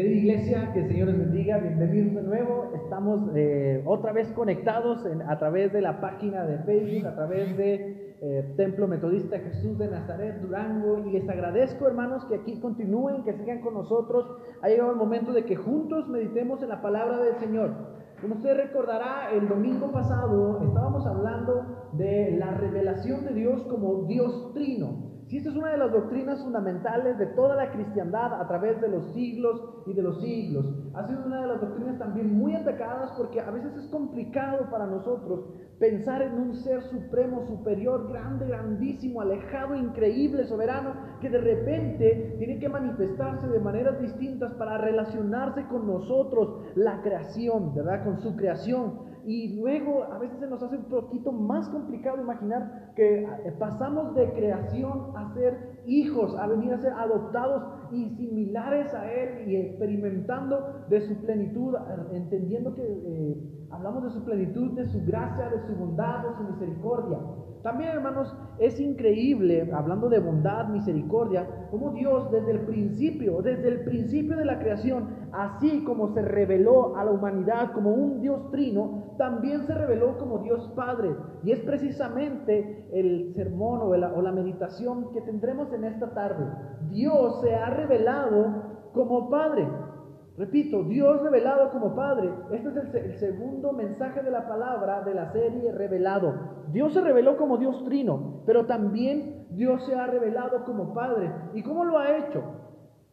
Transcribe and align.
Querida 0.00 0.16
iglesia, 0.16 0.72
que 0.72 0.80
el 0.80 0.88
Señor 0.88 1.08
les 1.08 1.18
bendiga, 1.18 1.58
bienvenidos 1.58 2.14
de 2.14 2.22
nuevo. 2.22 2.72
Estamos 2.74 3.20
eh, 3.34 3.82
otra 3.84 4.12
vez 4.14 4.32
conectados 4.32 5.04
en- 5.04 5.20
a 5.20 5.38
través 5.38 5.74
de 5.74 5.82
la 5.82 6.00
página 6.00 6.46
de 6.46 6.56
Facebook, 6.60 7.06
a 7.06 7.14
través 7.16 7.54
de 7.58 8.14
eh, 8.22 8.54
Templo 8.56 8.88
Metodista 8.88 9.38
Jesús 9.38 9.76
de 9.76 9.88
Nazaret, 9.88 10.40
Durango. 10.40 11.00
Y 11.06 11.10
les 11.12 11.28
agradezco, 11.28 11.86
hermanos, 11.86 12.24
que 12.30 12.36
aquí 12.36 12.58
continúen, 12.60 13.24
que 13.24 13.34
sigan 13.34 13.60
con 13.60 13.74
nosotros. 13.74 14.24
Ha 14.62 14.70
llegado 14.70 14.90
el 14.92 14.96
momento 14.96 15.34
de 15.34 15.44
que 15.44 15.56
juntos 15.56 16.08
meditemos 16.08 16.62
en 16.62 16.70
la 16.70 16.80
palabra 16.80 17.18
del 17.18 17.34
Señor. 17.34 17.70
Como 18.22 18.36
usted 18.36 18.56
recordará, 18.56 19.30
el 19.34 19.50
domingo 19.50 19.92
pasado 19.92 20.62
estábamos 20.66 21.06
hablando 21.06 21.90
de 21.92 22.36
la 22.38 22.52
revelación 22.52 23.26
de 23.26 23.34
Dios 23.34 23.64
como 23.64 24.04
Dios 24.06 24.54
trino. 24.54 25.19
Si 25.30 25.36
esta 25.36 25.50
es 25.50 25.54
una 25.56 25.70
de 25.70 25.78
las 25.78 25.92
doctrinas 25.92 26.42
fundamentales 26.42 27.16
de 27.16 27.26
toda 27.26 27.54
la 27.54 27.70
cristiandad 27.70 28.40
a 28.40 28.48
través 28.48 28.80
de 28.80 28.88
los 28.88 29.12
siglos 29.12 29.62
y 29.86 29.92
de 29.92 30.02
los 30.02 30.20
siglos. 30.20 30.66
Ha 30.92 31.06
sido 31.06 31.24
una 31.24 31.42
de 31.42 31.46
las 31.46 31.60
doctrinas 31.60 32.00
también 32.00 32.36
muy 32.36 32.52
atacadas 32.52 33.12
porque 33.16 33.40
a 33.40 33.48
veces 33.52 33.76
es 33.76 33.86
complicado 33.92 34.68
para 34.72 34.86
nosotros 34.86 35.44
pensar 35.78 36.22
en 36.22 36.32
un 36.32 36.56
ser 36.56 36.82
supremo, 36.82 37.46
superior, 37.46 38.08
grande, 38.10 38.48
grandísimo, 38.48 39.20
alejado, 39.20 39.76
increíble, 39.76 40.46
soberano, 40.46 40.94
que 41.20 41.30
de 41.30 41.38
repente 41.38 42.34
tiene 42.38 42.58
que 42.58 42.68
manifestarse 42.68 43.46
de 43.46 43.60
maneras 43.60 44.00
distintas 44.00 44.52
para 44.54 44.78
relacionarse 44.78 45.64
con 45.68 45.86
nosotros, 45.86 46.64
la 46.74 47.02
creación, 47.02 47.72
¿verdad? 47.72 48.02
Con 48.02 48.18
su 48.18 48.34
creación. 48.34 49.09
Y 49.24 49.60
luego 49.60 50.04
a 50.04 50.18
veces 50.18 50.38
se 50.40 50.46
nos 50.46 50.62
hace 50.62 50.76
un 50.76 50.84
poquito 50.84 51.32
más 51.32 51.68
complicado 51.68 52.20
imaginar 52.20 52.92
que 52.96 53.22
eh, 53.22 53.52
pasamos 53.58 54.14
de 54.14 54.32
creación 54.32 55.16
a 55.16 55.32
ser 55.34 55.82
hijos, 55.86 56.34
a 56.36 56.46
venir 56.46 56.72
a 56.72 56.78
ser 56.78 56.92
adoptados 56.92 57.79
y 57.92 58.08
similares 58.16 58.92
a 58.94 59.10
Él 59.10 59.48
y 59.48 59.56
experimentando 59.56 60.84
de 60.88 61.00
su 61.00 61.16
plenitud, 61.22 61.74
entendiendo 62.12 62.74
que 62.74 62.82
eh, 62.82 63.36
hablamos 63.70 64.04
de 64.04 64.10
su 64.10 64.24
plenitud, 64.24 64.72
de 64.72 64.86
su 64.86 65.04
gracia, 65.04 65.48
de 65.48 65.60
su 65.66 65.74
bondad, 65.74 66.22
de 66.22 66.36
su 66.36 66.44
misericordia. 66.44 67.18
También, 67.62 67.90
hermanos, 67.90 68.34
es 68.58 68.80
increíble, 68.80 69.70
hablando 69.74 70.08
de 70.08 70.18
bondad, 70.18 70.68
misericordia, 70.68 71.46
como 71.70 71.90
Dios 71.90 72.30
desde 72.30 72.52
el 72.52 72.60
principio, 72.60 73.42
desde 73.42 73.68
el 73.68 73.84
principio 73.84 74.36
de 74.36 74.46
la 74.46 74.58
creación, 74.58 75.10
así 75.32 75.84
como 75.84 76.08
se 76.14 76.22
reveló 76.22 76.96
a 76.96 77.04
la 77.04 77.10
humanidad 77.10 77.72
como 77.72 77.90
un 77.90 78.22
Dios 78.22 78.50
trino, 78.50 79.14
también 79.18 79.64
se 79.64 79.74
reveló 79.74 80.16
como 80.16 80.38
Dios 80.38 80.72
Padre. 80.74 81.10
Y 81.44 81.52
es 81.52 81.60
precisamente 81.60 82.86
el 82.94 83.34
sermón 83.34 83.80
o 83.82 83.94
la, 83.94 84.14
o 84.14 84.22
la 84.22 84.32
meditación 84.32 85.12
que 85.12 85.20
tendremos 85.20 85.70
en 85.74 85.84
esta 85.84 86.14
tarde. 86.14 86.46
Dios 86.88 87.42
se 87.42 87.54
ha 87.54 87.68
revelado 87.80 88.90
como 88.92 89.30
Padre. 89.30 89.66
Repito, 90.36 90.84
Dios 90.84 91.22
revelado 91.22 91.70
como 91.70 91.94
Padre. 91.94 92.30
Este 92.52 92.68
es 92.70 92.76
el, 92.76 92.92
se- 92.92 93.04
el 93.04 93.18
segundo 93.18 93.72
mensaje 93.72 94.22
de 94.22 94.30
la 94.30 94.46
palabra 94.48 95.02
de 95.02 95.14
la 95.14 95.30
serie 95.32 95.72
revelado. 95.72 96.34
Dios 96.72 96.92
se 96.94 97.00
reveló 97.00 97.36
como 97.36 97.58
Dios 97.58 97.84
trino, 97.84 98.42
pero 98.46 98.66
también 98.66 99.46
Dios 99.50 99.84
se 99.86 99.94
ha 99.94 100.06
revelado 100.06 100.64
como 100.64 100.94
Padre. 100.94 101.30
¿Y 101.54 101.62
cómo 101.62 101.84
lo 101.84 101.98
ha 101.98 102.16
hecho? 102.18 102.42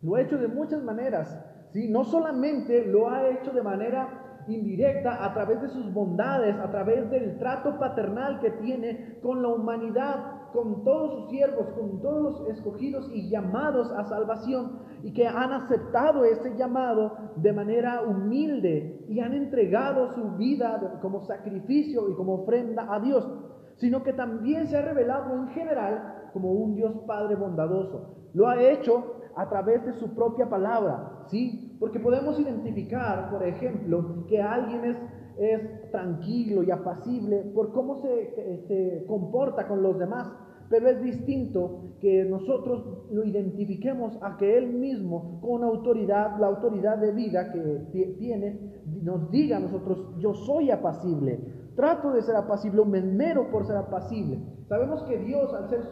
Lo 0.02 0.16
ha 0.16 0.22
hecho 0.22 0.38
de 0.38 0.48
muchas 0.48 0.84
maneras. 0.84 1.28
¿sí? 1.74 1.90
No 1.90 2.04
solamente 2.06 2.86
lo 2.86 3.10
ha 3.10 3.28
hecho 3.30 3.52
de 3.52 3.64
manera 3.64 4.27
indirecta 4.48 5.24
a 5.26 5.34
través 5.34 5.62
de 5.62 5.70
sus 5.70 5.94
bondades, 5.94 6.56
a 6.56 6.72
través 6.72 7.10
del 7.10 7.38
trato 7.38 7.78
paternal 7.80 8.40
que 8.40 8.52
tiene 8.52 9.18
con 9.22 9.42
la 9.42 9.50
humanidad, 9.50 10.52
con 10.54 10.84
todos 10.84 11.14
sus 11.14 11.30
siervos, 11.30 11.68
con 11.78 12.02
todos 12.02 12.22
los 12.22 12.50
escogidos 12.50 13.10
y 13.14 13.30
llamados 13.30 13.92
a 13.92 14.06
salvación 14.06 14.80
y 15.04 15.14
que 15.14 15.28
han 15.28 15.52
aceptado 15.52 16.24
ese 16.26 16.56
llamado 16.56 17.18
de 17.36 17.54
manera 17.54 18.02
humilde 18.02 19.06
y 19.08 19.20
han 19.20 19.34
entregado 19.34 20.14
su 20.14 20.38
vida 20.38 21.00
como 21.02 21.22
sacrificio 21.22 22.10
y 22.10 22.16
como 22.16 22.36
ofrenda 22.36 22.88
a 22.94 23.00
Dios, 23.00 23.28
sino 23.76 24.04
que 24.04 24.14
también 24.14 24.68
se 24.68 24.78
ha 24.78 24.82
revelado 24.82 25.36
en 25.36 25.50
general 25.50 26.30
como 26.34 26.52
un 26.52 26.76
Dios 26.76 26.94
Padre 27.06 27.36
bondadoso. 27.36 28.16
Lo 28.34 28.48
ha 28.48 28.62
hecho 28.62 29.18
a 29.36 29.48
través 29.50 29.86
de 29.86 29.94
su 29.94 30.16
propia 30.16 30.50
palabra, 30.50 31.26
¿sí? 31.28 31.67
Porque 31.80 32.00
podemos 32.00 32.40
identificar, 32.40 33.30
por 33.30 33.44
ejemplo, 33.44 34.26
que 34.28 34.42
alguien 34.42 34.86
es, 34.86 34.98
es 35.38 35.92
tranquilo 35.92 36.64
y 36.64 36.72
apacible 36.72 37.52
por 37.54 37.72
cómo 37.72 38.02
se, 38.02 38.62
se 38.68 39.06
comporta 39.08 39.68
con 39.68 39.84
los 39.84 39.98
demás, 40.00 40.28
pero 40.70 40.90
es 40.90 41.02
distinto 41.02 41.96
que 42.02 42.26
nosotros 42.26 42.84
lo 43.12 43.24
identifiquemos 43.24 44.18
a 44.22 44.38
que 44.38 44.58
Él 44.58 44.74
mismo, 44.74 45.40
con 45.42 45.64
autoridad, 45.64 46.38
la 46.40 46.48
autoridad 46.48 46.98
de 46.98 47.12
vida 47.14 47.52
que 47.54 47.60
ti- 47.92 48.16
tiene, 48.20 48.60
nos 49.04 49.32
diga 49.32 49.58
a 49.58 49.60
nosotros, 49.62 50.16
yo 50.20 50.34
soy 50.34 50.72
apacible, 50.72 51.40
trato 51.78 52.12
de 52.12 52.24
ser 52.24 52.36
apacible, 52.36 52.84
me 52.84 52.98
esmero 52.98 53.50
por 53.52 53.66
ser 53.66 53.78
apacible. 53.78 54.42
Sabemos 54.68 55.04
que 55.04 55.20
Dios, 55.20 55.54
al 55.54 55.70
ser 55.70 55.84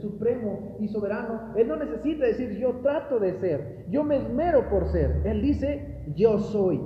supremo 0.00 0.76
y 0.80 0.88
soberano, 0.88 1.52
Él 1.54 1.68
no 1.68 1.76
necesita 1.76 2.24
decir 2.24 2.58
yo 2.58 2.80
trato 2.80 3.20
de 3.20 3.38
ser, 3.38 3.86
yo 3.90 4.02
me 4.02 4.16
esmero 4.16 4.68
por 4.70 4.88
ser. 4.88 5.20
Él 5.24 5.42
dice 5.42 6.12
yo 6.16 6.38
soy. 6.38 6.80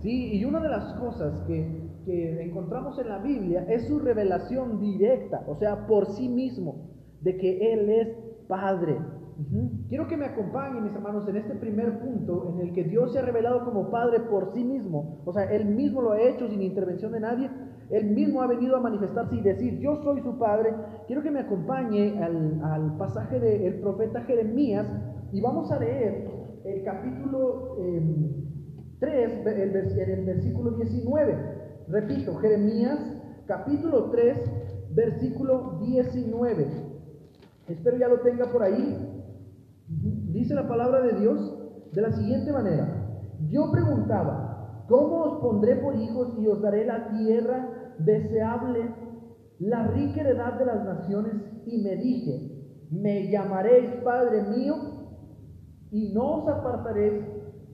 ¿sí? 0.00 0.36
Y 0.36 0.44
una 0.44 0.60
de 0.60 0.68
las 0.68 0.94
cosas 0.94 1.44
que, 1.46 1.90
que 2.06 2.42
encontramos 2.42 2.98
en 3.00 3.08
la 3.08 3.18
Biblia 3.18 3.66
es 3.68 3.88
su 3.88 3.98
revelación 3.98 4.80
directa, 4.80 5.44
o 5.48 5.56
sea, 5.56 5.86
por 5.86 6.06
sí 6.06 6.28
mismo, 6.28 6.90
de 7.20 7.36
que 7.36 7.72
Él 7.72 7.90
es 7.90 8.08
Padre. 8.46 8.96
Ujú. 9.36 9.88
Quiero 9.88 10.06
que 10.06 10.16
me 10.16 10.26
acompañen, 10.26 10.84
mis 10.84 10.94
hermanos, 10.94 11.26
en 11.26 11.36
este 11.36 11.56
primer 11.56 11.98
punto 11.98 12.54
en 12.54 12.68
el 12.68 12.72
que 12.72 12.84
Dios 12.84 13.12
se 13.12 13.18
ha 13.18 13.22
revelado 13.22 13.64
como 13.64 13.90
Padre 13.90 14.20
por 14.20 14.52
sí 14.54 14.62
mismo. 14.62 15.22
O 15.24 15.32
sea, 15.32 15.44
Él 15.50 15.64
mismo 15.64 16.02
lo 16.02 16.12
ha 16.12 16.20
hecho 16.20 16.48
sin 16.48 16.62
intervención 16.62 17.10
de 17.10 17.20
nadie. 17.20 17.50
Él 17.94 18.10
mismo 18.10 18.42
ha 18.42 18.46
venido 18.48 18.76
a 18.76 18.80
manifestarse 18.80 19.36
y 19.36 19.40
decir, 19.42 19.78
yo 19.78 20.02
soy 20.02 20.20
su 20.20 20.36
Padre. 20.38 20.74
Quiero 21.06 21.22
que 21.22 21.30
me 21.30 21.40
acompañe 21.40 22.22
al, 22.22 22.60
al 22.64 22.96
pasaje 22.96 23.38
del 23.38 23.80
profeta 23.80 24.20
Jeremías 24.22 24.86
y 25.32 25.40
vamos 25.40 25.70
a 25.70 25.78
leer 25.78 26.28
el 26.64 26.82
capítulo 26.82 27.76
3, 28.98 29.46
el, 29.46 29.72
vers- 29.72 29.98
en 30.02 30.10
el 30.10 30.24
versículo 30.26 30.70
19. 30.72 31.34
Repito, 31.88 32.34
Jeremías 32.36 32.98
capítulo 33.46 34.10
3, 34.10 34.38
versículo 34.94 35.78
19. 35.80 36.66
Espero 37.68 37.96
ya 37.96 38.08
lo 38.08 38.20
tenga 38.20 38.46
por 38.46 38.62
ahí. 38.62 39.22
Dice 39.88 40.54
la 40.54 40.66
palabra 40.66 41.00
de 41.02 41.20
Dios 41.20 41.58
de 41.92 42.02
la 42.02 42.10
siguiente 42.12 42.52
manera. 42.52 42.88
Yo 43.48 43.70
preguntaba, 43.70 44.84
¿cómo 44.88 45.22
os 45.22 45.40
pondré 45.40 45.76
por 45.76 45.94
hijos 45.96 46.34
y 46.38 46.46
os 46.46 46.60
daré 46.62 46.86
la 46.86 47.08
tierra 47.10 47.68
deseable, 47.98 48.94
la 49.58 49.88
rica 49.88 50.20
heredad 50.20 50.54
de 50.58 50.66
las 50.66 50.84
naciones? 50.84 51.34
Y 51.66 51.82
me 51.82 51.96
dije, 51.96 52.86
me 52.90 53.30
llamaréis 53.30 53.90
Padre 54.04 54.42
mío 54.42 54.74
y 55.90 56.12
no 56.12 56.42
os 56.42 56.48
apartaréis 56.48 57.24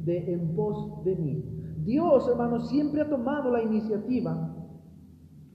de 0.05 0.33
en 0.33 0.55
pos 0.55 1.05
de 1.05 1.17
mí. 1.17 1.45
Dios, 1.85 2.29
hermanos, 2.29 2.69
siempre 2.69 3.03
ha 3.03 3.09
tomado 3.09 3.51
la 3.51 3.63
iniciativa 3.63 4.57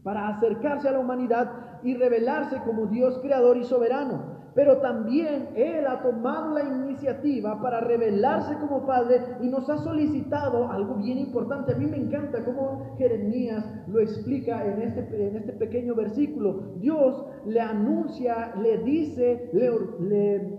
para 0.03 0.29
acercarse 0.29 0.87
a 0.87 0.93
la 0.93 0.99
humanidad 0.99 1.64
y 1.85 1.96
revelarse 1.96 2.57
como 2.66 2.88
Dios 2.88 3.19
creador 3.19 3.57
y 3.57 3.63
soberano. 3.63 4.35
Pero 4.56 4.78
también 4.78 5.50
Él 5.56 5.85
ha 5.85 6.01
tomado 6.01 6.53
la 6.53 6.63
iniciativa 6.63 7.62
para 7.62 7.81
revelarse 7.81 8.56
como 8.59 8.85
Padre 8.85 9.19
y 9.41 9.50
nos 9.50 9.69
ha 9.69 9.78
solicitado 9.79 10.72
algo 10.72 10.96
bien 10.96 11.18
importante. 11.18 11.73
A 11.73 11.78
mí 11.78 11.85
me 11.85 11.97
encanta 11.97 12.44
cómo 12.46 12.96
Jeremías 12.97 13.66
lo 13.88 14.00
explica 14.00 14.66
en 14.66 14.81
este, 14.81 15.28
en 15.28 15.35
este 15.35 15.51
pequeño 15.53 15.94
versículo. 15.94 16.78
Dios 16.79 17.25
le 17.46 17.59
anuncia, 17.59 18.56
le 18.62 18.78
dice, 18.78 19.50
le, 19.52 19.72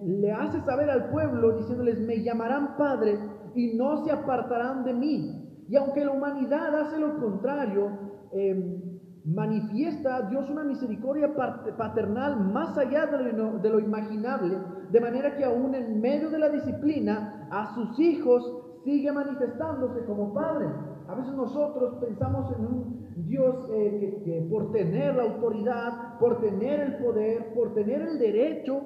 le- 0.05 0.33
hace 0.33 0.61
saber 0.61 0.91
al 0.91 1.09
pueblo 1.09 1.57
diciéndoles, 1.57 1.99
me 2.01 2.23
llamarán 2.23 2.77
Padre 2.77 3.19
y 3.55 3.79
no 3.79 4.05
se 4.05 4.13
apartarán 4.13 4.85
de 4.85 4.93
mí. 4.93 5.43
Y 5.71 5.77
aunque 5.77 6.05
la 6.05 6.13
humanidad 6.13 6.79
hace 6.83 6.99
lo 7.01 7.19
contrario, 7.19 7.99
eh, 8.33 8.96
manifiesta 9.27 10.23
Dios 10.31 10.49
una 10.49 10.63
misericordia 10.65 11.35
pat- 11.35 11.77
paternal 11.77 12.39
más 12.53 12.79
allá 12.79 13.07
de 13.07 13.33
lo, 13.33 13.59
de 13.59 13.71
lo 13.71 13.81
imaginable, 13.81 14.57
de 14.91 15.01
manera 15.01 15.37
que 15.37 15.45
aún 15.45 15.75
en 15.75 16.01
medio 16.01 16.31
de 16.31 16.39
la 16.39 16.49
disciplina 16.49 17.49
a 17.51 17.75
sus 17.75 17.99
hijos 17.99 18.63
sigue 18.85 19.11
manifestándose 19.11 20.05
como 20.05 20.33
padre. 20.33 20.67
A 21.09 21.15
veces 21.17 21.35
nosotros 21.35 21.97
pensamos 22.01 22.53
en 22.57 22.67
un 22.67 23.07
Dios 23.27 23.69
eh, 23.73 23.99
que, 24.01 24.23
que 24.25 24.49
por 24.49 24.71
tener 24.71 25.17
la 25.17 25.25
autoridad, 25.25 26.19
por 26.21 26.41
tener 26.41 26.81
el 26.81 26.97
poder, 26.99 27.53
por 27.55 27.75
tener 27.75 28.03
el 28.03 28.19
derecho, 28.19 28.81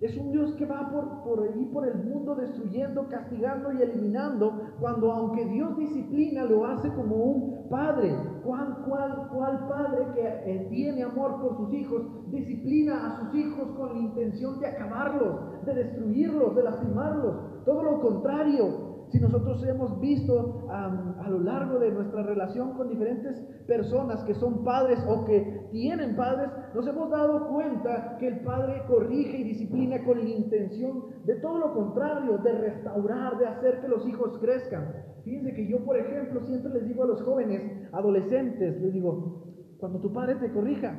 es 0.00 0.16
un 0.16 0.30
Dios 0.30 0.52
que 0.52 0.64
va 0.64 0.88
por, 0.90 1.24
por 1.24 1.42
ahí, 1.42 1.64
por 1.72 1.86
el 1.86 1.96
mundo, 2.04 2.36
destruyendo, 2.36 3.08
castigando 3.08 3.72
y 3.72 3.82
eliminando, 3.82 4.74
cuando 4.78 5.10
aunque 5.10 5.44
Dios 5.46 5.76
disciplina, 5.76 6.44
lo 6.44 6.64
hace 6.66 6.88
como 6.94 7.16
un 7.16 7.68
padre. 7.68 8.14
¿Cuál, 8.44 8.78
cuál, 8.88 9.28
cuál 9.32 9.68
padre 9.68 10.06
que 10.14 10.26
eh, 10.26 10.66
tiene 10.70 11.02
amor 11.02 11.40
por 11.40 11.56
sus 11.56 11.72
hijos, 11.74 12.02
disciplina 12.30 13.06
a 13.06 13.20
sus 13.20 13.34
hijos 13.34 13.68
con 13.76 13.94
la 13.94 13.98
intención 13.98 14.60
de 14.60 14.68
acabarlos, 14.68 15.64
de 15.64 15.74
destruirlos, 15.74 16.54
de 16.54 16.62
lastimarlos? 16.62 17.64
Todo 17.64 17.82
lo 17.82 18.00
contrario, 18.00 18.87
si 19.10 19.18
nosotros 19.20 19.64
hemos 19.64 19.98
visto 20.00 20.66
a 20.70 21.28
lo 21.28 21.40
largo 21.40 21.78
de 21.78 21.90
nuestra 21.90 22.22
relación 22.22 22.74
con 22.74 22.88
diferentes 22.88 23.40
personas 23.66 24.22
que 24.24 24.34
son 24.34 24.64
padres 24.64 24.98
o 25.08 25.24
que 25.24 25.68
tienen 25.70 26.16
padres, 26.16 26.50
nos 26.74 26.86
hemos 26.86 27.10
dado 27.10 27.48
cuenta 27.48 28.16
que 28.18 28.28
el 28.28 28.40
padre 28.40 28.82
corrige 28.86 29.38
y 29.38 29.44
disciplina 29.44 30.04
con 30.04 30.18
la 30.18 30.28
intención 30.28 31.04
de 31.24 31.36
todo 31.36 31.58
lo 31.58 31.74
contrario, 31.74 32.38
de 32.38 32.52
restaurar, 32.52 33.38
de 33.38 33.46
hacer 33.46 33.80
que 33.80 33.88
los 33.88 34.06
hijos 34.06 34.38
crezcan. 34.38 34.92
Fíjense 35.24 35.54
que 35.54 35.66
yo, 35.66 35.84
por 35.84 35.96
ejemplo, 35.96 36.40
siempre 36.44 36.72
les 36.72 36.86
digo 36.86 37.04
a 37.04 37.06
los 37.06 37.22
jóvenes, 37.22 37.88
adolescentes, 37.92 38.80
les 38.80 38.92
digo, 38.92 39.42
cuando 39.78 40.00
tu 40.00 40.12
padre 40.12 40.34
te 40.36 40.52
corrija, 40.52 40.98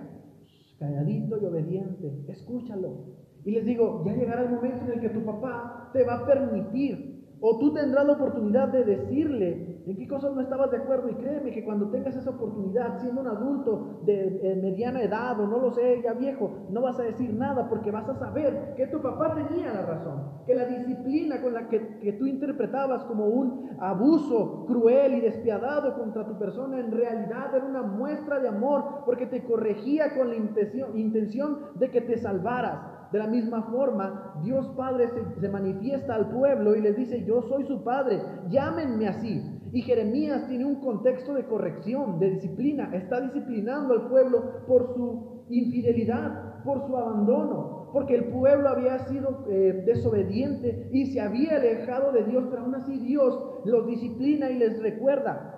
calladito 0.80 1.38
y 1.42 1.46
obediente, 1.46 2.26
escúchalo. 2.28 3.20
Y 3.44 3.52
les 3.52 3.66
digo, 3.66 4.04
ya 4.06 4.14
llegará 4.14 4.44
el 4.44 4.50
momento 4.50 4.86
en 4.86 4.94
el 4.94 5.00
que 5.00 5.10
tu 5.10 5.24
papá 5.24 5.90
te 5.94 6.04
va 6.04 6.20
a 6.20 6.26
permitir 6.26 7.19
o 7.42 7.58
tú 7.58 7.74
tendrás 7.74 8.06
la 8.06 8.14
oportunidad 8.14 8.68
de 8.70 8.84
decirle 8.84 9.82
en 9.86 9.96
qué 9.96 10.08
cosas 10.08 10.34
no 10.34 10.42
estabas 10.42 10.72
de 10.72 10.78
acuerdo. 10.78 11.10
Y 11.10 11.16
créeme 11.16 11.52
que 11.52 11.64
cuando 11.64 11.90
tengas 11.90 12.16
esa 12.16 12.32
oportunidad, 12.32 13.00
siendo 13.00 13.22
un 13.22 13.28
adulto 13.28 14.02
de 14.06 14.40
eh, 14.44 14.60
mediana 14.62 15.02
edad 15.02 15.40
o 15.40 15.48
no 15.48 15.60
lo 15.60 15.72
sé, 15.72 16.02
ya 16.04 16.14
viejo, 16.14 16.68
no 16.70 16.82
vas 16.82 17.00
a 17.00 17.04
decir 17.04 17.34
nada 17.34 17.68
porque 17.70 17.92
vas 17.92 18.08
a 18.10 18.16
saber 18.16 18.74
que 18.76 18.88
tu 18.88 19.02
papá 19.02 19.34
tenía 19.34 19.74
la 19.74 19.84
razón. 19.84 20.44
Que 20.46 20.56
la 20.56 20.66
disciplina 20.66 21.42
con 21.42 21.54
la 21.54 21.70
que, 21.70 22.00
que 22.00 22.14
tú 22.14 22.26
interpretabas 22.26 23.04
como 23.06 23.26
un 23.28 23.70
abuso 23.80 24.66
cruel 24.68 25.16
y 25.16 25.22
despiadado 25.22 25.98
contra 25.98 26.28
tu 26.28 26.38
persona, 26.38 26.80
en 26.80 26.92
realidad 26.92 27.56
era 27.56 27.66
una 27.66 27.84
muestra 27.84 28.40
de 28.40 28.50
amor 28.50 29.04
porque 29.06 29.26
te 29.26 29.44
corregía 29.44 30.16
con 30.16 30.30
la 30.30 30.36
intención, 30.36 30.98
intención 30.98 31.60
de 31.76 31.90
que 31.90 32.02
te 32.02 32.18
salvaras. 32.18 32.99
De 33.12 33.18
la 33.18 33.28
misma 33.28 33.64
forma, 33.64 34.40
Dios 34.44 34.68
Padre 34.78 35.10
se, 35.40 35.50
manifiesta 35.50 36.14
al 36.14 36.30
pueblo 36.30 36.76
y 36.76 36.82
les 36.82 36.96
dice, 36.96 37.24
yo 37.26 37.42
soy 37.44 37.66
su 37.66 37.84
Padre, 37.84 38.22
llámenme 38.50 39.08
así. 39.08 39.42
Y 39.72 39.82
Jeremías 39.82 40.48
tiene 40.48 40.66
un 40.66 40.76
contexto 40.76 41.34
de 41.34 41.46
corrección, 41.46 42.20
de 42.20 42.32
disciplina. 42.32 42.90
Está 42.94 43.22
disciplinando 43.22 43.94
al 43.94 44.10
pueblo 44.10 44.66
por 44.68 44.94
su 44.94 45.46
infidelidad, 45.50 46.64
por 46.64 46.86
su 46.86 46.96
abandono, 46.96 47.90
porque 47.94 48.16
el 48.16 48.26
pueblo 48.26 48.70
había 48.70 49.00
sido 49.00 49.46
eh, 49.50 49.84
desobediente 49.86 50.90
y 50.92 51.08
se 51.08 51.22
había 51.22 51.56
alejado 51.56 52.12
de 52.12 52.24
Dios, 52.26 52.46
pero 52.50 52.64
aún 52.64 52.76
así 52.76 53.00
Dios 53.00 53.62
los 53.66 53.88
disciplina 53.88 54.50
y 54.50 54.58
les 54.58 54.80
recuerda, 54.82 55.56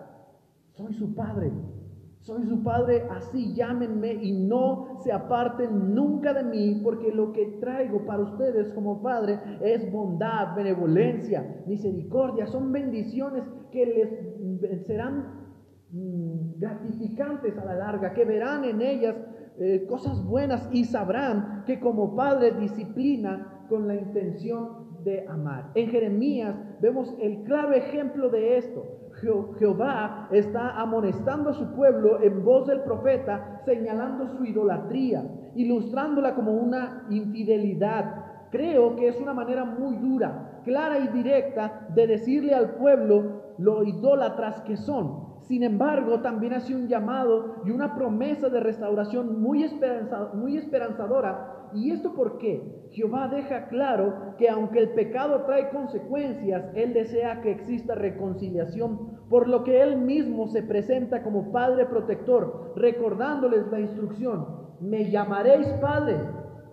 soy 0.73 0.93
su 0.93 1.13
Padre, 1.13 1.51
soy 2.21 2.45
su 2.45 2.63
padre, 2.63 3.07
así 3.09 3.53
llámenme 3.55 4.13
y 4.13 4.31
no 4.31 4.99
se 5.03 5.11
aparten 5.11 5.95
nunca 5.95 6.33
de 6.33 6.43
mí, 6.43 6.79
porque 6.83 7.11
lo 7.11 7.31
que 7.31 7.57
traigo 7.59 8.05
para 8.05 8.21
ustedes 8.21 8.71
como 8.73 9.01
padre 9.01 9.39
es 9.61 9.91
bondad, 9.91 10.55
benevolencia, 10.55 11.63
misericordia. 11.65 12.45
Son 12.45 12.71
bendiciones 12.71 13.43
que 13.71 13.85
les 14.61 14.85
serán 14.85 15.49
mm, 15.91 16.59
gratificantes 16.59 17.57
a 17.57 17.65
la 17.65 17.75
larga, 17.75 18.13
que 18.13 18.23
verán 18.23 18.65
en 18.65 18.81
ellas 18.81 19.15
eh, 19.57 19.85
cosas 19.89 20.23
buenas 20.23 20.69
y 20.71 20.85
sabrán 20.85 21.63
que 21.65 21.79
como 21.79 22.15
padre 22.15 22.51
disciplina 22.51 23.65
con 23.67 23.87
la 23.87 23.95
intención 23.95 25.03
de 25.03 25.25
amar. 25.27 25.71
En 25.73 25.89
Jeremías 25.89 26.55
vemos 26.81 27.15
el 27.19 27.43
claro 27.43 27.73
ejemplo 27.73 28.29
de 28.29 28.57
esto. 28.57 29.00
Jehová 29.59 30.27
está 30.31 30.71
amonestando 30.81 31.51
a 31.51 31.53
su 31.53 31.71
pueblo 31.75 32.21
en 32.21 32.43
voz 32.43 32.67
del 32.67 32.81
profeta, 32.81 33.61
señalando 33.65 34.27
su 34.27 34.45
idolatría, 34.45 35.23
ilustrándola 35.55 36.33
como 36.33 36.53
una 36.53 37.05
infidelidad. 37.09 38.25
Creo 38.49 38.95
que 38.95 39.07
es 39.07 39.19
una 39.19 39.33
manera 39.33 39.63
muy 39.63 39.95
dura, 39.97 40.61
clara 40.63 40.99
y 40.99 41.07
directa 41.09 41.87
de 41.93 42.07
decirle 42.07 42.53
al 42.53 42.75
pueblo 42.75 43.53
lo 43.57 43.83
idólatras 43.83 44.61
que 44.61 44.75
son. 44.75 45.31
Sin 45.43 45.63
embargo, 45.63 46.21
también 46.21 46.53
hace 46.53 46.75
un 46.75 46.87
llamado 46.87 47.61
y 47.65 47.71
una 47.71 47.95
promesa 47.95 48.49
de 48.49 48.59
restauración 48.59 49.41
muy, 49.41 49.65
muy 50.33 50.57
esperanzadora 50.57 51.61
¿Y 51.73 51.91
esto 51.91 52.13
por 52.13 52.37
qué? 52.37 52.61
Jehová 52.91 53.29
deja 53.29 53.67
claro 53.67 54.35
que 54.37 54.49
aunque 54.49 54.79
el 54.79 54.89
pecado 54.89 55.43
trae 55.43 55.69
consecuencias, 55.69 56.65
Él 56.75 56.93
desea 56.93 57.41
que 57.41 57.51
exista 57.51 57.95
reconciliación, 57.95 59.10
por 59.31 59.47
lo 59.47 59.63
que 59.63 59.81
Él 59.81 59.97
mismo 59.97 60.49
se 60.49 60.61
presenta 60.61 61.23
como 61.23 61.53
Padre 61.53 61.85
protector, 61.85 62.73
recordándoles 62.75 63.65
la 63.71 63.79
instrucción, 63.79 64.45
me 64.81 65.09
llamaréis 65.09 65.67
Padre 65.81 66.17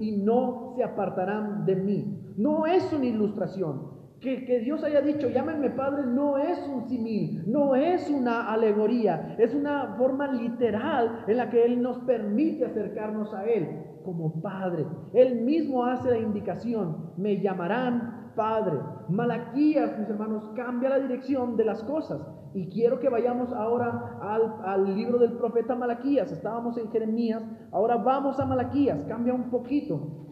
y 0.00 0.16
no 0.16 0.72
se 0.74 0.82
apartarán 0.82 1.64
de 1.64 1.76
mí. 1.76 2.34
No 2.36 2.66
es 2.66 2.92
una 2.92 3.06
ilustración, 3.06 3.96
que, 4.20 4.60
Dios 4.64 4.82
haya 4.82 5.00
dicho, 5.00 5.28
llámenme 5.28 5.70
Padre, 5.70 6.02
no 6.06 6.36
es 6.36 6.58
un 6.68 6.88
simil, 6.88 7.44
no 7.46 7.76
es 7.76 8.10
una 8.10 8.52
alegoría, 8.52 9.36
es 9.38 9.54
una 9.54 9.94
forma 9.96 10.32
literal 10.32 11.24
en 11.28 11.36
la 11.36 11.50
que 11.50 11.64
Él 11.64 11.80
nos 11.80 11.98
permite 12.00 12.64
acercarnos 12.66 13.32
a 13.34 13.44
Él 13.44 13.68
como 14.04 14.40
Padre. 14.42 14.84
Él 15.12 15.42
mismo 15.42 15.84
hace 15.84 16.10
la 16.10 16.18
indicación, 16.18 17.12
me 17.16 17.40
llamarán 17.40 18.27
Padre. 18.38 18.78
Malaquías, 19.08 19.98
mis 19.98 20.08
hermanos, 20.08 20.48
cambia 20.54 20.90
la 20.90 21.00
dirección 21.00 21.56
de 21.56 21.64
las 21.64 21.82
cosas. 21.82 22.20
Y 22.54 22.68
quiero 22.68 23.00
que 23.00 23.08
vayamos 23.08 23.52
ahora 23.52 24.16
al, 24.64 24.94
libro 24.94 25.18
del 25.18 25.32
profeta 25.32 25.74
Malaquías. 25.74 26.30
Estábamos 26.30 26.78
en 26.78 26.88
Jeremías, 26.92 27.42
ahora 27.72 27.96
vamos 27.96 28.38
a 28.38 28.46
Malaquías, 28.46 29.04
cambia 29.06 29.34
un 29.34 29.50
poquito 29.50 30.28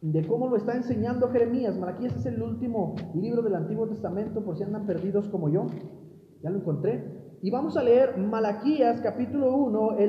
de 0.00 0.24
cómo 0.28 0.46
lo 0.46 0.56
está 0.56 0.76
enseñando 0.76 1.28
Jeremías. 1.28 1.76
Malaquías 1.76 2.14
es 2.14 2.26
el 2.26 2.40
último 2.40 2.94
libro 3.14 3.42
del 3.42 3.56
Antiguo 3.56 3.88
Testamento, 3.88 4.44
por 4.44 4.56
si 4.56 4.62
andan 4.62 4.86
perdidos 4.86 5.28
como 5.28 5.48
yo. 5.48 5.66
Ya 6.44 6.50
lo 6.50 6.58
encontré. 6.58 7.26
Y 7.42 7.50
vamos 7.50 7.76
a 7.76 7.82
leer 7.82 8.16
Malaquías 8.16 9.00
capítulo 9.00 9.56
1 9.56 10.00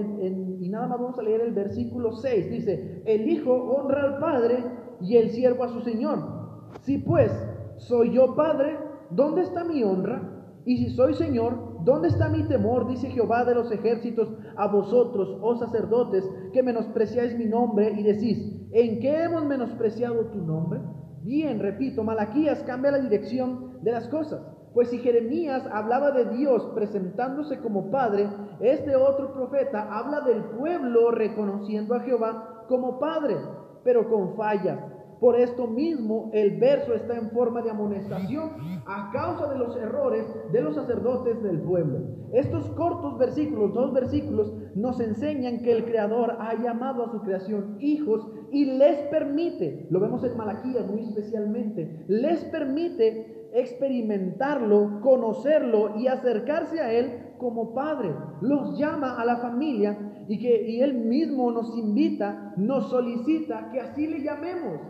y 0.60 0.70
nada 0.70 0.88
más 0.88 1.00
vamos 1.00 1.18
a 1.18 1.24
leer 1.24 1.42
el 1.42 1.54
versículo 1.54 2.12
6. 2.12 2.52
Dice, 2.52 3.02
el 3.04 3.28
Hijo 3.28 3.52
honra 3.52 4.04
al 4.04 4.20
Padre 4.20 4.64
y 5.02 5.18
el 5.18 5.32
siervo 5.32 5.64
a 5.64 5.70
su 5.70 5.82
Señor. 5.82 6.37
Si 6.82 6.98
pues 7.00 7.32
soy 7.78 8.14
yo 8.14 8.36
Padre, 8.36 8.78
¿dónde 9.10 9.42
está 9.42 9.64
mi 9.64 9.84
honra? 9.84 10.22
Y 10.66 10.78
si 10.78 10.90
soy 10.96 11.14
Señor, 11.14 11.84
¿dónde 11.84 12.10
está 12.10 12.30
mi 12.30 12.44
temor? 12.44 12.88
Dice 12.88 13.10
Jehová 13.10 13.46
de 13.46 13.56
los 13.56 13.72
ejércitos 13.72 14.30
a 14.58 14.68
vosotros, 14.68 15.38
oh 15.42 15.56
sacerdotes, 15.56 16.30
que 16.54 16.64
menospreciáis 16.64 17.38
mi 17.38 17.46
nombre 17.46 17.92
y 17.98 18.04
decís, 18.04 18.68
¿en 18.72 19.00
qué 19.00 19.24
hemos 19.24 19.46
menospreciado 19.46 20.26
tu 20.26 20.40
nombre? 20.40 20.82
Bien, 21.24 21.60
repito, 21.60 22.04
Malaquías 22.04 22.64
cambia 22.64 22.92
la 22.92 23.00
dirección 23.00 23.82
de 23.82 23.92
las 23.92 24.08
cosas. 24.10 24.42
Pues 24.74 24.90
si 24.90 25.00
Jeremías 25.00 25.68
hablaba 25.72 26.12
de 26.12 26.26
Dios 26.36 26.70
presentándose 26.76 27.60
como 27.60 27.90
Padre, 27.90 28.30
este 28.60 28.96
otro 28.96 29.34
profeta 29.34 29.88
habla 29.92 30.22
del 30.22 30.44
pueblo 30.44 31.12
reconociendo 31.12 31.96
a 31.96 32.02
Jehová 32.02 32.66
como 32.68 33.00
Padre, 33.00 33.38
pero 33.84 34.10
con 34.10 34.36
fallas. 34.36 34.80
Por 35.20 35.40
esto 35.40 35.68
mismo 35.68 36.30
el 36.34 36.60
verso 36.60 36.94
está 36.94 37.16
en 37.18 37.32
forma 37.32 37.62
de 37.62 37.72
amonestación 37.72 38.52
a 38.86 39.12
causa 39.12 39.48
de 39.48 39.58
los 39.58 39.76
errores 39.76 40.26
de 40.52 40.62
los 40.62 40.76
sacerdotes 40.76 41.42
del 41.42 41.62
pueblo. 41.62 42.00
Estos 42.34 42.70
cortos 42.72 43.18
versículos, 43.18 43.74
dos 43.74 43.94
versículos, 43.94 44.54
nos 44.76 45.00
enseñan 45.00 45.62
que 45.62 45.72
el 45.72 45.86
Creador 45.86 46.38
ha 46.40 46.54
llamado 46.62 47.04
a 47.04 47.12
su 47.12 47.22
creación 47.22 47.78
hijos 47.80 48.30
y 48.52 48.66
les 48.66 48.98
permite, 49.10 49.88
lo 49.90 50.00
vemos 50.00 50.24
en 50.24 50.38
Malaquías 50.38 50.86
muy 50.88 51.02
especialmente, 51.02 52.06
les 52.08 52.44
permite 52.46 53.50
experimentarlo, 53.54 55.00
conocerlo 55.02 55.98
y 55.98 56.08
acercarse 56.08 56.80
a 56.80 56.92
Él 56.92 57.34
como 57.38 57.74
Padre. 57.74 58.14
Los 58.42 58.78
llama 58.78 59.20
a 59.20 59.26
la 59.26 59.38
familia 59.38 60.26
y 60.28 60.40
que 60.40 60.70
y 60.70 60.82
Él 60.82 60.94
mismo 60.94 61.52
nos 61.52 61.76
invita, 61.78 62.54
nos 62.58 62.90
solicita 62.90 63.70
que 63.72 63.80
así 63.80 64.06
le 64.08 64.22
llamemos 64.22 64.82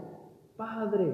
Padre. 0.57 1.13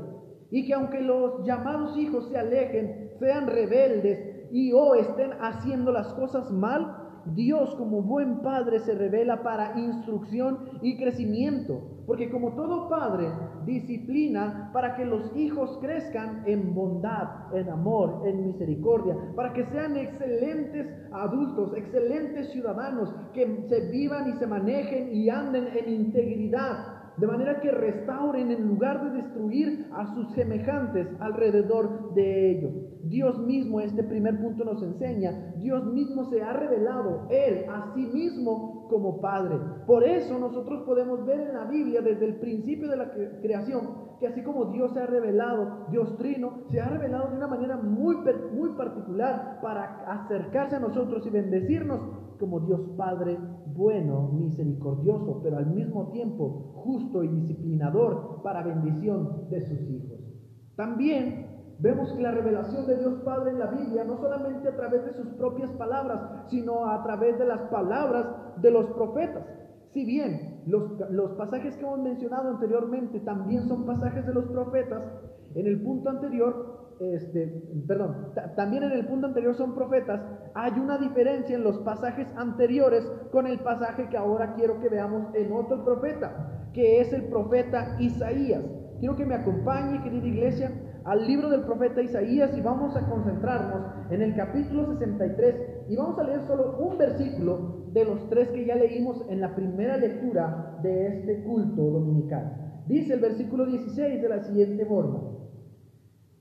Y 0.52 0.66
que 0.66 0.74
aunque 0.74 1.02
los 1.02 1.46
llamados 1.46 1.98
hijos 1.98 2.30
se 2.30 2.38
alejen, 2.38 3.12
sean 3.20 3.48
rebeldes 3.48 4.50
y 4.52 4.72
o 4.72 4.96
estén 4.96 5.32
haciendo 5.42 5.92
las 5.92 6.14
cosas 6.14 6.52
mal, 6.52 7.04
Dios 7.26 7.74
como 7.76 8.02
buen 8.02 8.40
padre 8.42 8.80
se 8.80 8.94
revela 8.96 9.44
para 9.44 9.80
instrucción 9.80 10.60
y 10.82 10.98
crecimiento, 10.98 12.04
porque 12.06 12.30
como 12.30 12.54
todo 12.54 12.90
padre 12.90 13.32
disciplina 13.66 14.70
para 14.74 14.96
que 14.96 15.06
los 15.06 15.34
hijos 15.36 15.78
crezcan 15.82 16.44
en 16.46 16.76
bondad, 16.76 17.56
en 17.56 17.70
amor, 17.70 18.24
en 18.26 18.46
misericordia, 18.48 19.16
para 19.38 19.54
que 19.54 19.66
sean 19.68 19.96
excelentes 19.96 20.86
adultos, 21.14 21.74
excelentes 21.78 22.52
ciudadanos, 22.52 23.14
que 23.34 23.66
se 23.70 23.90
vivan 23.90 24.30
y 24.30 24.34
se 24.34 24.48
manejen 24.48 25.16
y 25.16 25.30
anden 25.30 25.70
en 25.78 25.90
integridad, 25.90 26.93
de 27.18 27.28
manera 27.28 27.60
que 27.62 27.72
restauren 27.72 28.52
en 28.52 28.68
lugar 28.68 29.04
de 29.04 29.22
destruir 29.22 29.88
a 29.94 30.14
sus 30.14 30.32
semejantes 30.34 31.08
alrededor 31.20 32.03
de 32.16 32.52
ellos. 32.52 32.72
Dios 33.04 33.38
mismo, 33.40 33.80
este 33.82 34.04
primer 34.04 34.42
punto 34.42 34.64
nos 34.64 34.82
enseña, 34.82 35.54
Dios 35.58 35.86
mismo 35.86 36.26
se 36.26 36.42
ha 36.42 36.54
revelado, 36.54 37.28
Él 37.30 37.66
a 37.70 37.94
sí 37.94 38.06
mismo 38.14 38.88
como 38.90 39.20
Padre. 39.20 39.58
Por 39.86 40.04
eso 40.04 40.40
nosotros 40.40 40.84
podemos 40.84 41.26
ver 41.26 41.42
en 41.42 41.54
la 41.54 41.66
Biblia 41.66 42.02
desde 42.02 42.26
el 42.26 42.36
principio 42.40 42.88
de 42.88 42.98
la 42.98 43.12
creación 43.42 44.14
que 44.20 44.28
así 44.28 44.42
como 44.42 44.66
Dios 44.66 44.94
se 44.94 45.02
ha 45.02 45.06
revelado, 45.06 45.88
Dios 45.90 46.16
trino, 46.18 46.60
se 46.70 46.80
ha 46.80 46.88
revelado 46.88 47.30
de 47.30 47.38
una 47.38 47.48
manera 47.48 47.76
muy, 47.76 48.16
muy 48.54 48.70
particular 48.78 49.60
para 49.62 50.06
acercarse 50.08 50.78
a 50.78 50.80
nosotros 50.80 51.26
y 51.28 51.30
bendecirnos 51.30 52.00
como 52.40 52.62
Dios 52.62 52.82
Padre 52.96 53.38
bueno, 53.76 54.30
misericordioso, 54.32 55.42
pero 55.44 55.58
al 55.58 55.68
mismo 55.68 56.10
tiempo 56.12 56.74
justo 56.76 57.24
y 57.24 57.28
disciplinador 57.28 58.42
para 58.44 58.64
bendición 58.64 59.50
de 59.50 59.62
sus 59.62 59.90
hijos. 59.90 60.20
También 60.76 61.53
Vemos 61.80 62.12
que 62.14 62.22
la 62.22 62.32
revelación 62.32 62.86
de 62.86 62.98
Dios 62.98 63.16
Padre 63.26 63.52
en 63.52 63.60
la 63.60 63.68
Biblia 63.68 64.04
no 64.04 64.18
solamente 64.18 64.70
a 64.70 64.76
través 64.76 65.06
de 65.06 65.14
sus 65.14 65.28
propias 65.34 65.72
palabras, 65.72 66.20
sino 66.48 66.90
a 66.90 67.04
través 67.04 67.38
de 67.40 67.46
las 67.46 67.62
palabras 67.64 68.28
de 68.62 68.72
los 68.72 68.88
profetas. 68.92 69.44
Si 69.94 70.06
bien 70.06 70.62
los, 70.66 71.32
pasajes 71.34 71.76
que 71.78 71.84
hemos 71.84 72.00
mencionado 72.00 72.50
anteriormente 72.50 73.20
también 73.20 73.68
son 73.68 73.86
pasajes 73.86 74.26
de 74.26 74.34
los 74.34 74.46
profetas, 74.46 75.04
en 75.56 75.68
el 75.68 75.82
punto 75.82 76.10
anterior, 76.10 76.96
este, 77.00 77.62
perdón, 77.88 78.34
también 78.56 78.84
en 78.84 78.92
el 78.92 79.06
punto 79.06 79.28
anterior 79.28 79.54
son 79.56 79.76
profetas, 79.76 80.22
hay 80.56 80.72
una 80.80 80.98
diferencia 80.98 81.56
en 81.56 81.64
los 81.64 81.78
pasajes 81.80 82.28
anteriores 82.36 83.06
con 83.32 83.46
el 83.46 83.60
pasaje 83.60 84.10
que 84.10 84.18
ahora 84.18 84.56
quiero 84.56 84.80
que 84.80 84.90
veamos 84.90 85.28
en 85.36 85.52
otro 85.52 85.84
profeta, 85.84 86.70
que 86.74 87.00
es 87.00 87.14
el 87.14 87.26
profeta 87.26 87.96
Isaías. 88.00 88.64
Quiero 89.00 89.16
que 89.16 89.26
me 89.26 89.36
acompañe, 89.36 90.02
querida 90.02 90.28
iglesia, 90.28 90.72
al 91.06 91.28
libro 91.28 91.50
del 91.50 91.62
profeta 91.62 92.02
Isaías 92.02 92.58
y 92.58 92.62
vamos 92.62 92.96
a 92.96 93.10
concentrarnos 93.10 93.82
en 94.10 94.22
el 94.22 94.36
capítulo 94.36 94.86
63 94.86 95.90
y 95.90 95.96
vamos 95.96 96.18
a 96.18 96.24
leer 96.24 96.42
solo 96.48 96.78
un 96.80 96.98
versículo 96.98 97.88
de 97.92 98.06
los 98.06 98.30
tres 98.30 98.50
que 98.50 98.66
ya 98.66 98.76
leímos 98.76 99.26
en 99.30 99.42
la 99.42 99.54
primera 99.56 99.98
lectura 99.98 100.80
de 100.82 101.08
este 101.08 101.44
culto 101.44 101.82
dominical. 101.82 102.84
Dice 102.88 103.14
el 103.14 103.20
versículo 103.20 103.66
16 103.66 104.22
de 104.22 104.30
la 104.30 104.44
siguiente 104.44 104.86
forma, 104.86 105.22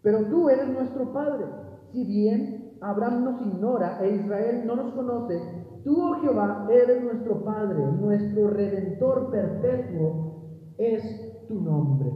pero 0.02 0.26
tú 0.26 0.48
eres 0.48 0.68
nuestro 0.68 1.12
Padre, 1.12 1.44
si 1.92 2.04
bien 2.04 2.76
Abraham 2.80 3.24
nos 3.24 3.40
ignora 3.42 3.98
e 4.02 4.16
Israel 4.16 4.64
no 4.66 4.76
nos 4.76 4.92
conoce, 4.92 5.40
tú, 5.84 6.00
oh 6.00 6.20
Jehová, 6.20 6.68
eres 6.70 7.02
nuestro 7.02 7.44
Padre, 7.44 7.84
nuestro 8.00 8.48
Redentor 8.48 9.30
perpetuo 9.30 10.74
es 10.78 11.46
tu 11.48 11.60
nombre. 11.60 12.10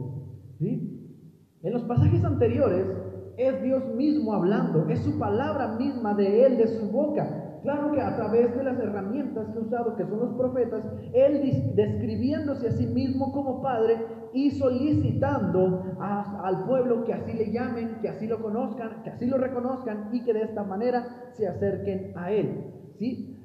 ¿Sí? 0.59 0.96
En 1.63 1.73
los 1.73 1.83
pasajes 1.83 2.23
anteriores 2.23 2.87
es 3.37 3.61
Dios 3.61 3.83
mismo 3.95 4.33
hablando, 4.33 4.87
es 4.89 4.99
su 4.99 5.17
palabra 5.17 5.75
misma 5.77 6.13
de 6.13 6.45
Él, 6.45 6.57
de 6.57 6.67
su 6.67 6.91
boca. 6.91 7.59
Claro 7.63 7.91
que 7.91 8.01
a 8.01 8.15
través 8.15 8.55
de 8.55 8.63
las 8.63 8.79
herramientas 8.79 9.47
que 9.49 9.57
ha 9.57 9.61
usado, 9.61 9.95
que 9.95 10.05
son 10.05 10.19
los 10.19 10.35
profetas, 10.35 10.83
Él 11.13 11.73
describiéndose 11.75 12.67
a 12.67 12.71
sí 12.71 12.85
mismo 12.85 13.31
como 13.31 13.61
Padre 13.61 13.97
y 14.33 14.51
solicitando 14.51 15.83
al 15.99 16.65
pueblo 16.65 17.03
que 17.03 17.13
así 17.13 17.33
le 17.33 17.51
llamen, 17.51 17.97
que 18.01 18.09
así 18.09 18.27
lo 18.27 18.41
conozcan, 18.41 19.01
que 19.03 19.09
así 19.09 19.25
lo 19.25 19.37
reconozcan 19.37 20.09
y 20.13 20.23
que 20.23 20.33
de 20.33 20.43
esta 20.43 20.63
manera 20.63 21.31
se 21.31 21.47
acerquen 21.47 22.13
a 22.15 22.31
Él. 22.31 22.71
¿sí? 22.97 23.35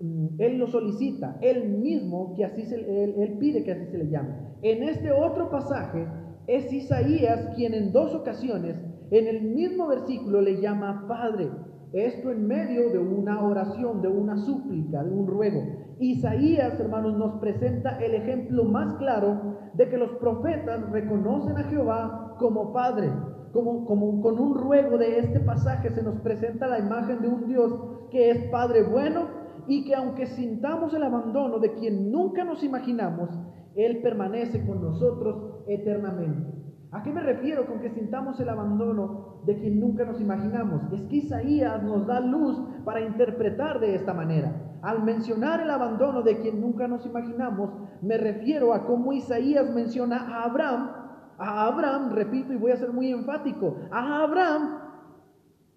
Mm, 0.00 0.26
él 0.38 0.58
lo 0.58 0.66
solicita, 0.66 1.38
Él 1.40 1.78
mismo 1.78 2.34
que 2.34 2.44
así 2.44 2.66
se, 2.66 2.76
él, 2.76 3.14
él 3.16 3.38
pide 3.38 3.64
que 3.64 3.72
así 3.72 3.86
se 3.86 3.98
le 3.98 4.10
llame. 4.10 4.34
En 4.62 4.82
este 4.82 5.12
otro 5.12 5.50
pasaje 5.50 6.06
es 6.46 6.72
Isaías 6.72 7.54
quien 7.54 7.74
en 7.74 7.92
dos 7.92 8.14
ocasiones 8.14 8.76
en 9.10 9.26
el 9.26 9.42
mismo 9.42 9.86
versículo 9.88 10.40
le 10.40 10.60
llama 10.60 11.04
Padre. 11.06 11.50
Esto 11.92 12.32
en 12.32 12.46
medio 12.48 12.90
de 12.90 12.98
una 12.98 13.44
oración, 13.44 14.02
de 14.02 14.08
una 14.08 14.36
súplica, 14.38 15.04
de 15.04 15.10
un 15.10 15.26
ruego. 15.26 15.62
Isaías, 16.00 16.78
hermanos, 16.80 17.16
nos 17.16 17.38
presenta 17.38 17.98
el 17.98 18.14
ejemplo 18.14 18.64
más 18.64 18.94
claro 18.94 19.58
de 19.74 19.88
que 19.88 19.96
los 19.96 20.10
profetas 20.18 20.90
reconocen 20.90 21.56
a 21.56 21.64
Jehová 21.64 22.34
como 22.38 22.72
Padre. 22.72 23.12
Como, 23.52 23.84
como 23.86 24.20
con 24.20 24.40
un 24.40 24.54
ruego 24.56 24.98
de 24.98 25.20
este 25.20 25.38
pasaje 25.38 25.90
se 25.90 26.02
nos 26.02 26.18
presenta 26.22 26.66
la 26.66 26.80
imagen 26.80 27.22
de 27.22 27.28
un 27.28 27.46
Dios 27.46 27.72
que 28.10 28.30
es 28.30 28.50
Padre 28.50 28.82
bueno 28.82 29.28
y 29.68 29.84
que 29.84 29.94
aunque 29.94 30.26
sintamos 30.26 30.92
el 30.92 31.04
abandono 31.04 31.60
de 31.60 31.72
quien 31.74 32.10
nunca 32.10 32.42
nos 32.42 32.64
imaginamos, 32.64 33.30
Él 33.76 34.00
permanece 34.02 34.64
con 34.66 34.82
nosotros 34.82 35.64
eternamente. 35.66 36.52
¿A 36.92 37.02
qué 37.02 37.12
me 37.12 37.22
refiero 37.22 37.66
con 37.66 37.80
que 37.80 37.90
sintamos 37.90 38.38
el 38.38 38.48
abandono 38.48 39.42
de 39.46 39.58
quien 39.58 39.80
nunca 39.80 40.04
nos 40.04 40.20
imaginamos? 40.20 40.92
Es 40.92 41.02
que 41.06 41.16
Isaías 41.16 41.82
nos 41.82 42.06
da 42.06 42.20
luz 42.20 42.56
para 42.84 43.00
interpretar 43.00 43.80
de 43.80 43.96
esta 43.96 44.14
manera. 44.14 44.78
Al 44.82 45.02
mencionar 45.02 45.60
el 45.60 45.70
abandono 45.70 46.22
de 46.22 46.38
quien 46.38 46.60
nunca 46.60 46.86
nos 46.86 47.04
imaginamos, 47.04 47.70
me 48.00 48.16
refiero 48.16 48.72
a 48.74 48.86
cómo 48.86 49.12
Isaías 49.12 49.74
menciona 49.74 50.18
a 50.18 50.44
Abraham, 50.44 50.90
a 51.38 51.66
Abraham, 51.66 52.12
repito 52.12 52.52
y 52.52 52.56
voy 52.56 52.70
a 52.70 52.76
ser 52.76 52.92
muy 52.92 53.10
enfático, 53.10 53.76
a 53.90 54.22
Abraham 54.22 54.84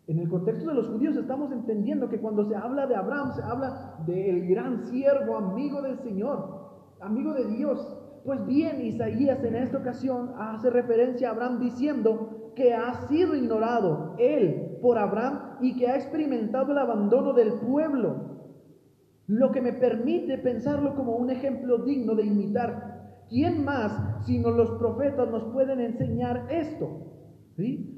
en 0.08 0.20
el 0.20 0.30
contexto 0.30 0.70
de 0.70 0.76
los 0.76 0.88
judíos 0.88 1.18
estamos 1.18 1.52
entendiendo 1.52 2.08
que 2.08 2.22
cuando 2.22 2.46
se 2.46 2.56
habla 2.56 2.88
de 2.88 2.96
Abraham, 2.96 3.34
se 3.34 3.44
habla 3.44 3.96
del 4.06 4.48
gran 4.48 4.86
siervo, 4.86 5.36
amigo 5.36 5.82
del 5.82 6.00
Señor, 6.00 6.57
amigo 7.02 7.34
de 7.34 7.46
Dios. 7.46 7.98
Pues 8.24 8.46
bien, 8.46 8.82
Isaías 8.82 9.44
en 9.44 9.56
esta 9.56 9.78
ocasión 9.78 10.34
hace 10.38 10.70
referencia 10.70 11.30
a 11.30 11.32
Abraham 11.32 11.60
diciendo 11.60 12.52
que 12.56 12.74
ha 12.74 13.08
sido 13.08 13.36
ignorado 13.36 14.16
él 14.18 14.78
por 14.82 14.98
Abraham 14.98 15.58
y 15.62 15.78
que 15.78 15.88
ha 15.88 15.96
experimentado 15.96 16.72
el 16.72 16.78
abandono 16.78 17.34
del 17.34 17.54
pueblo, 17.54 18.38
lo 19.28 19.52
que 19.52 19.62
me 19.62 19.74
permite 19.74 20.38
pensarlo 20.38 20.96
como 20.96 21.16
un 21.16 21.30
ejemplo 21.30 21.80
digno 21.80 22.16
de 22.16 22.26
imitar. 22.26 23.26
¿Quién 23.30 23.64
más 23.66 24.26
sino 24.26 24.52
los 24.52 24.72
profetas 24.72 25.30
nos 25.30 25.44
pueden 25.54 25.82
enseñar 25.82 26.48
esto? 26.50 27.08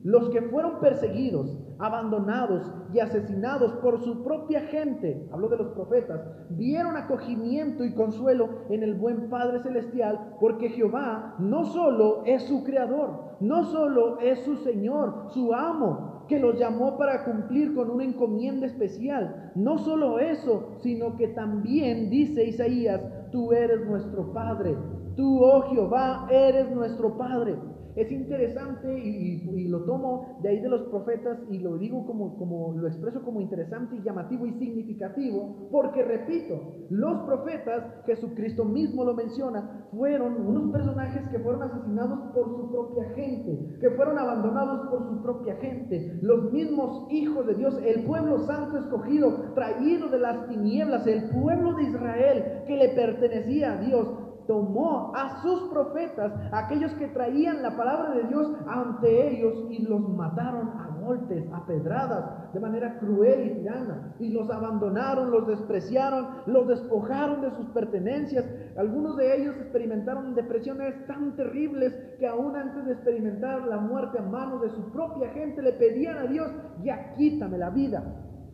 Los 0.03 0.29
que 0.29 0.41
fueron 0.43 0.79
perseguidos, 0.79 1.57
abandonados 1.79 2.71
y 2.93 2.99
asesinados 2.99 3.73
por 3.77 4.03
su 4.03 4.23
propia 4.23 4.61
gente, 4.61 5.27
hablo 5.31 5.47
de 5.47 5.57
los 5.57 5.69
profetas, 5.69 6.21
vieron 6.49 6.97
acogimiento 6.97 7.85
y 7.85 7.93
consuelo 7.93 8.49
en 8.69 8.83
el 8.83 8.95
buen 8.95 9.29
Padre 9.29 9.63
Celestial, 9.63 10.35
porque 10.39 10.69
Jehová 10.69 11.35
no 11.39 11.65
solo 11.65 12.23
es 12.25 12.43
su 12.43 12.63
creador, 12.63 13.37
no 13.39 13.63
solo 13.63 14.19
es 14.19 14.39
su 14.41 14.57
Señor, 14.57 15.27
su 15.29 15.53
amo, 15.53 16.25
que 16.27 16.39
los 16.39 16.59
llamó 16.59 16.97
para 16.97 17.25
cumplir 17.25 17.73
con 17.73 17.89
una 17.89 18.03
encomienda 18.03 18.67
especial. 18.67 19.51
No 19.55 19.79
solo 19.79 20.19
eso, 20.19 20.77
sino 20.81 21.17
que 21.17 21.29
también 21.29 22.09
dice 22.09 22.43
Isaías, 22.45 23.01
tú 23.31 23.51
eres 23.51 23.85
nuestro 23.85 24.31
Padre, 24.31 24.77
tú, 25.15 25.43
oh 25.43 25.63
Jehová, 25.63 26.27
eres 26.29 26.69
nuestro 26.71 27.17
Padre. 27.17 27.57
Es 27.99 28.09
interesante 28.13 28.97
y, 28.97 29.67
lo 29.67 29.83
tomo 29.83 30.39
de 30.41 30.49
ahí 30.49 30.61
de 30.61 30.69
los 30.69 30.83
profetas 30.83 31.37
y 31.51 31.59
lo 31.59 31.77
digo 31.77 32.07
como, 32.07 32.37
como 32.37 32.73
lo 32.73 32.87
expreso 32.87 33.21
como 33.23 33.41
interesante 33.41 33.97
y 33.97 34.01
llamativo 34.01 34.45
y 34.45 34.53
significativo, 34.53 35.67
porque 35.69 36.01
repito, 36.03 36.85
los 36.89 37.25
profetas, 37.25 37.83
Jesucristo 38.05 38.63
mismo 38.63 39.03
lo 39.03 39.15
menciona, 39.15 39.85
fueron 39.91 40.47
unos 40.47 40.71
personajes 40.71 41.27
que 41.29 41.39
fueron 41.39 41.63
asesinados 41.63 42.31
por 42.33 42.55
su 42.55 42.71
propia 42.71 43.03
gente, 43.15 43.77
que 43.81 43.89
fueron 43.91 44.17
abandonados 44.17 44.87
por 44.89 45.09
su 45.09 45.21
propia 45.21 45.57
gente, 45.57 46.19
los 46.21 46.53
mismos 46.53 47.11
hijos 47.11 47.45
de 47.47 47.55
Dios, 47.55 47.77
el 47.83 48.05
pueblo 48.05 48.39
santo 48.47 48.77
escogido, 48.77 49.51
traído 49.55 50.07
de 50.07 50.19
las 50.19 50.47
tinieblas, 50.47 51.05
el 51.05 51.29
pueblo 51.31 51.73
de 51.73 51.83
Israel 51.83 52.63
que 52.65 52.77
le 52.77 52.89
pertenecía 52.95 53.73
a 53.73 53.81
Dios, 53.81 54.07
tomó 54.49 55.13
a 55.15 55.43
sus 55.43 55.69
profetas, 55.69 56.33
aquellos 56.51 56.91
que 56.95 57.07
traían 57.09 57.61
la 57.61 57.77
palabra 57.77 58.15
de 58.15 58.23
Dios 58.23 58.51
ante 58.67 59.27
ellos 59.29 59.53
y 59.69 59.83
los 59.83 60.01
mataron 60.09 60.69
a 60.69 60.97
golpes, 60.99 61.45
a 61.53 61.67
pedradas, 61.67 62.51
de 62.51 62.59
manera 62.59 62.97
cruel 62.97 63.45
y 63.45 63.59
tirana. 63.59 64.15
Y 64.17 64.29
los 64.29 64.49
abandonaron, 64.49 65.29
los 65.29 65.45
despreciaron, 65.45 66.29
los 66.47 66.67
despojaron 66.67 67.41
de 67.41 67.51
sus 67.51 67.67
pertenencias. 67.67 68.43
Algunos 68.75 69.17
de 69.17 69.39
ellos 69.39 69.55
experimentaron 69.57 70.33
depresiones 70.33 71.05
tan 71.05 71.35
terribles 71.35 71.93
que 72.17 72.25
aún 72.25 72.55
antes 72.55 72.85
de 72.87 72.93
experimentar 72.93 73.67
la 73.67 73.77
muerte 73.77 74.17
a 74.17 74.23
manos 74.23 74.63
de 74.63 74.71
su 74.71 74.91
propia 74.91 75.29
gente 75.29 75.61
le 75.61 75.73
pedían 75.73 76.17
a 76.17 76.23
Dios, 76.23 76.51
ya 76.81 77.13
quítame 77.13 77.59
la 77.59 77.69
vida. 77.69 78.03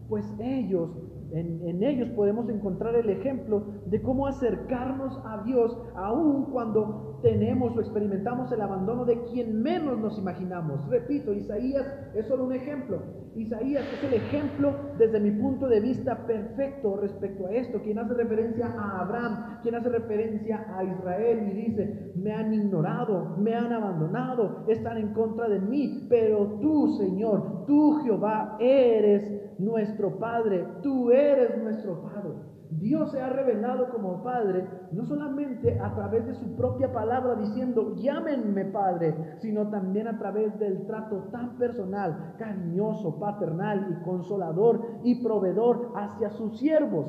Pues 0.08 0.26
ellos 0.40 0.90
en, 1.32 1.84
ellos 1.84 2.10
podemos 2.10 2.48
encontrar 2.50 2.96
el 2.96 3.10
ejemplo 3.10 3.64
de 3.88 4.02
cómo 4.02 4.28
acercarnos 4.28 5.20
a 5.26 5.44
Dios 5.44 5.78
aun 5.96 6.46
cuando 6.46 7.20
tenemos 7.22 7.76
o 7.76 7.82
experimentamos 7.82 8.52
el 8.52 8.62
abandono 8.62 9.06
de 9.06 9.22
quien 9.26 9.62
menos 9.62 9.98
nos 9.98 10.18
imaginamos. 10.18 10.88
Repito, 10.88 11.34
Isaías 11.34 11.86
es 12.16 12.28
solo 12.28 12.46
un 12.46 12.54
ejemplo. 12.54 13.02
Isaías 13.36 13.86
es 13.92 14.04
el 14.04 14.14
ejemplo 14.14 14.74
desde 14.98 15.20
mi 15.20 15.32
punto 15.32 15.68
de 15.68 15.82
vista 15.82 16.26
perfecto 16.26 16.98
respecto 16.98 17.48
a 17.48 17.52
esto, 17.52 17.82
quien 17.82 18.00
hace 18.00 18.14
referencia 18.14 18.68
a 18.68 19.02
Abraham, 19.02 19.60
quien 19.62 19.76
hace 19.76 19.90
referencia 19.90 20.66
a 20.74 20.84
Israel 20.84 21.50
y 21.52 21.68
dice, 21.68 22.14
me 22.16 22.32
han 22.32 22.54
ignorado, 22.54 23.36
me 23.38 23.54
han 23.54 23.74
abandonado, 23.74 24.66
están 24.70 24.98
en 24.98 25.14
contra 25.14 25.50
de 25.50 25.60
mí, 25.60 26.06
pero 26.10 26.60
tú, 26.62 26.96
Señor, 26.98 27.66
tú, 27.66 28.00
Jehová, 28.04 28.58
eres 28.60 29.60
nuestro 29.60 30.18
Padre, 30.18 30.66
tú 30.82 31.12
eres 31.12 31.62
nuestro 31.62 32.02
Padre. 32.04 32.55
Dios 32.80 33.12
se 33.12 33.22
ha 33.22 33.30
revelado 33.30 33.90
como 33.90 34.24
Padre, 34.24 34.68
no 34.92 35.06
solamente 35.06 35.80
a 35.80 35.94
través 35.96 36.26
de 36.26 36.36
su 36.36 36.56
propia 36.56 36.92
palabra 36.92 37.36
diciendo, 37.36 37.96
llámenme 37.96 38.66
Padre, 38.66 39.38
sino 39.40 39.70
también 39.70 40.08
a 40.08 40.18
través 40.18 40.58
del 40.60 40.86
trato 40.86 41.30
tan 41.32 41.58
personal, 41.58 42.36
cariñoso, 42.38 43.20
paternal 43.20 43.88
y 43.92 44.04
consolador 44.04 45.00
y 45.04 45.24
proveedor 45.24 45.94
hacia 45.96 46.30
sus 46.32 46.60
siervos, 46.60 47.08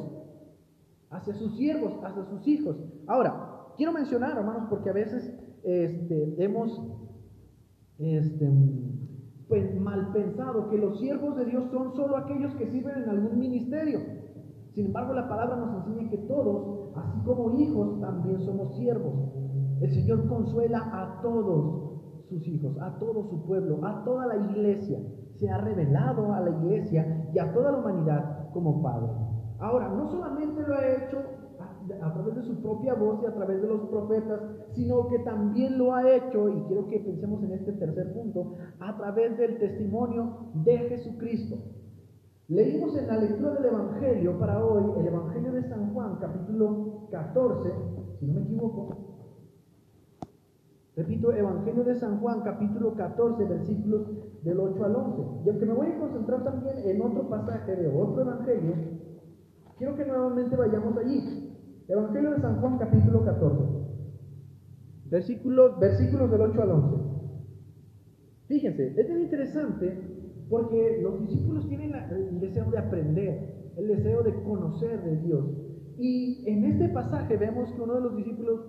hacia 1.11 1.35
sus 1.35 1.57
siervos, 1.57 1.99
hacia 2.05 2.25
sus 2.25 2.47
hijos. 2.47 2.77
Ahora, 3.07 3.73
quiero 3.77 3.93
mencionar, 3.93 4.37
hermanos, 4.37 4.67
porque 4.69 4.91
a 4.91 4.95
veces 4.95 5.33
este, 5.63 6.43
hemos 6.43 6.81
este, 7.99 8.51
pues, 9.49 9.81
mal 9.81 10.13
pensado 10.13 10.69
que 10.69 10.79
los 10.79 10.99
siervos 10.99 11.37
de 11.37 11.47
Dios 11.47 11.71
son 11.71 11.95
solo 11.95 12.17
aquellos 12.17 12.55
que 12.55 12.71
sirven 12.71 13.03
en 13.03 13.09
algún 13.09 13.39
ministerio. 13.39 14.26
Sin 14.77 14.85
embargo, 14.85 15.15
la 15.15 15.27
palabra 15.27 15.57
nos 15.57 15.87
enseña 15.87 16.11
que 16.11 16.19
todos, 16.29 16.95
así 16.97 17.19
como 17.25 17.51
hijos, 17.59 17.99
también 17.99 18.39
somos 18.43 18.77
siervos. 18.77 19.15
El 19.81 19.91
Señor 19.91 20.29
consuela 20.29 20.81
a 20.93 21.23
todos 21.23 22.29
sus 22.29 22.47
hijos, 22.47 22.77
a 22.83 22.99
todo 22.99 23.25
su 23.31 23.47
pueblo, 23.47 23.83
a 23.87 24.05
toda 24.05 24.27
la 24.27 24.37
iglesia. 24.37 24.99
Se 25.37 25.49
ha 25.49 25.57
revelado 25.63 26.31
a 26.31 26.41
la 26.41 26.51
iglesia 26.51 27.27
y 27.33 27.39
a 27.39 27.55
toda 27.55 27.73
la 27.73 27.79
humanidad 27.79 28.51
como 28.53 28.83
Padre. 28.83 29.13
Ahora, 29.61 29.89
no 29.89 30.11
solamente 30.11 30.61
lo 30.61 30.75
ha 30.75 30.87
hecho 30.87 31.23
a, 32.03 32.13
través 32.13 32.35
de 32.37 32.43
su 32.43 32.61
propia 32.61 32.93
voz 32.93 33.23
y 33.23 33.27
a 33.27 33.35
través 33.35 33.63
de 33.63 33.69
los 33.69 33.81
profetas, 33.89 34.43
sino 34.75 35.09
que 35.09 35.21
también 35.21 35.79
lo 35.79 35.95
ha 35.95 36.07
hecho, 36.07 36.51
y 36.51 36.61
quiero 36.65 36.87
que 36.89 36.99
pensemos 36.99 37.43
en 37.45 37.53
este 37.53 37.73
tercer 37.73 38.13
punto, 38.13 38.57
a 38.81 38.95
través 38.99 39.39
del 39.39 39.59
testimonio 39.59 40.51
de 40.53 40.77
Jesucristo. 40.81 41.57
Leímos 42.49 42.97
en 42.97 43.09
la 43.09 43.19
lectura 43.19 43.55
del 43.55 43.65
Evangelio 43.65 44.39
para 44.39 44.65
hoy, 44.65 45.01
el 45.01 45.07
Evangelio 45.09 45.51
de 45.51 45.65
San 45.65 45.93
Juan, 45.93 46.19
capítulo 46.21 47.09
14, 47.11 47.73
si 48.21 48.27
no 48.27 48.35
me 48.35 48.43
equivoco. 48.43 49.17
Repito, 50.95 51.33
Evangelio 51.33 51.83
de 51.83 51.97
San 51.97 52.21
Juan, 52.21 52.43
capítulo 52.43 52.95
14, 52.95 53.45
versículos 53.47 54.07
del 54.45 54.61
8 54.61 54.85
al 54.85 54.95
11. 54.95 55.23
Y 55.45 55.49
aunque 55.49 55.67
me 55.67 55.73
voy 55.73 55.89
a 55.89 55.99
concentrar 55.99 56.45
también 56.45 56.79
en 56.85 57.03
otro 57.03 57.29
pasaje 57.29 57.75
de 57.75 57.89
otro 57.89 58.23
Evangelio, 58.23 58.75
quiero 59.77 59.97
que 59.97 60.05
nuevamente 60.05 60.55
vayamos 60.55 60.97
allí. 60.99 61.53
Evangelio 61.89 62.31
de 62.31 62.41
San 62.41 62.61
Juan, 62.61 62.79
capítulo 62.79 63.25
14, 63.25 63.63
versículos, 65.07 65.81
versículos 65.81 66.31
del 66.31 66.43
8 66.43 66.63
al 66.63 66.71
11. 66.71 66.97
Fíjense, 68.47 69.01
es 69.01 69.09
bien 69.09 69.23
interesante 69.23 70.26
porque 70.49 71.01
los 71.03 71.21
discípulos 71.21 71.67
tienen 71.69 71.93
el 71.95 72.41
deseo 72.41 72.71
de 72.71 72.79
aprender, 72.79 73.73
el 73.77 73.89
deseo 73.89 74.23
de 74.23 74.35
conocer 74.43 75.03
de 75.03 75.17
Dios. 75.17 75.45
Y 75.99 76.45
en 76.49 76.65
este 76.65 76.89
pasaje 76.89 77.37
vemos 77.37 77.73
que 77.73 77.81
uno 77.81 77.95
de 77.95 78.01
los 78.03 78.17
discípulos 78.17 78.61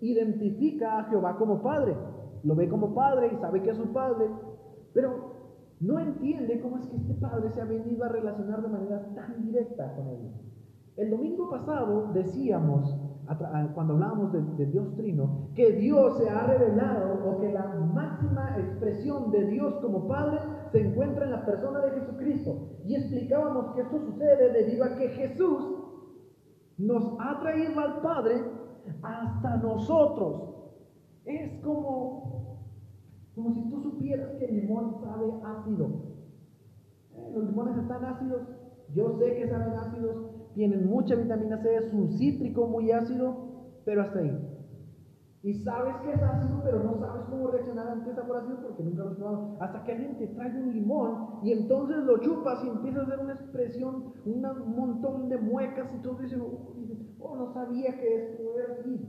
identifica 0.00 0.98
a 0.98 1.04
Jehová 1.04 1.36
como 1.36 1.62
Padre. 1.62 1.94
Lo 2.42 2.54
ve 2.54 2.68
como 2.68 2.94
Padre 2.94 3.30
y 3.32 3.36
sabe 3.36 3.62
que 3.62 3.70
es 3.70 3.76
su 3.76 3.92
Padre, 3.92 4.28
pero 4.94 5.36
no 5.80 5.98
entiende 5.98 6.60
cómo 6.60 6.78
es 6.78 6.86
que 6.86 6.96
este 6.96 7.14
Padre 7.14 7.50
se 7.50 7.60
ha 7.60 7.64
venido 7.64 8.04
a 8.04 8.08
relacionar 8.08 8.62
de 8.62 8.68
manera 8.68 9.14
tan 9.14 9.42
directa 9.42 9.94
con 9.94 10.08
él. 10.08 10.30
El 10.96 11.10
domingo 11.10 11.50
pasado 11.50 12.12
decíamos 12.14 12.96
cuando 13.74 13.94
hablábamos 13.94 14.32
de, 14.32 14.66
Dios 14.66 14.94
Trino, 14.94 15.48
que 15.54 15.72
Dios 15.72 16.16
se 16.18 16.30
ha 16.30 16.46
revelado 16.46 17.28
o 17.28 17.40
que 17.40 17.52
la 17.52 17.66
máxima 17.92 18.56
expresión 18.56 19.30
de 19.32 19.46
Dios 19.48 19.74
como 19.82 20.06
Padre 20.06 20.38
se 20.72 20.80
encuentra 20.80 21.24
en 21.24 21.32
la 21.32 21.46
persona 21.46 21.80
de 21.80 22.00
Jesucristo. 22.00 22.68
Y 22.86 22.96
explicábamos 22.96 23.74
que 23.74 23.82
esto 23.82 23.98
sucede 24.00 24.52
debido 24.52 24.84
a 24.84 24.96
que 24.96 25.08
Jesús 25.08 25.76
nos 26.78 27.14
ha 27.20 27.40
traído 27.40 27.80
al 27.80 28.00
Padre 28.00 28.44
hasta 29.02 29.56
nosotros. 29.56 30.54
Es 31.24 31.60
como, 31.62 32.60
como 33.34 33.54
si 33.54 33.68
tú 33.68 33.82
supieras 33.82 34.30
que 34.38 34.44
el 34.46 34.56
limón 34.60 35.00
sabe 35.02 35.32
ácido. 35.44 35.86
Eh, 37.14 37.30
los 37.34 37.44
limones 37.44 37.76
están 37.78 38.04
ácidos, 38.04 38.42
yo 38.94 39.18
sé 39.18 39.34
que 39.34 39.48
saben 39.48 39.72
ácidos, 39.72 40.26
tienen 40.54 40.86
mucha 40.86 41.14
vitamina 41.14 41.58
C, 41.62 41.76
es 41.76 41.92
un 41.92 42.10
cítrico 42.12 42.66
muy 42.66 42.92
ácido, 42.92 43.36
pero 43.84 44.02
hasta 44.02 44.20
ahí. 44.20 44.55
Y 45.46 45.54
sabes 45.54 45.94
que 46.02 46.10
es 46.10 46.20
ácido, 46.20 46.60
pero 46.64 46.82
no 46.82 46.98
sabes 46.98 47.22
cómo 47.30 47.46
reaccionar 47.46 47.86
ante 47.86 48.10
esa 48.10 48.26
por 48.26 48.42
porque 48.42 48.82
nunca 48.82 49.04
lo 49.04 49.10
has 49.10 49.16
probado. 49.16 49.56
Hasta 49.60 49.84
que 49.84 49.92
alguien 49.92 50.18
te 50.18 50.26
trae 50.26 50.50
un 50.60 50.74
limón 50.74 51.38
y 51.44 51.52
entonces 51.52 51.98
lo 51.98 52.18
chupas 52.18 52.64
y 52.64 52.68
empieza 52.68 52.98
a 52.98 53.02
hacer 53.04 53.20
una 53.20 53.34
expresión, 53.34 54.12
un 54.24 54.74
montón 54.74 55.28
de 55.28 55.38
muecas 55.38 55.86
y 55.94 56.02
todo 56.02 56.14
dicen, 56.16 56.40
oh, 56.40 56.74
oh, 57.20 57.36
no 57.36 57.54
sabía 57.54 57.96
que 57.96 58.24
esto 58.24 58.42
era 58.58 58.72
así. 58.72 59.00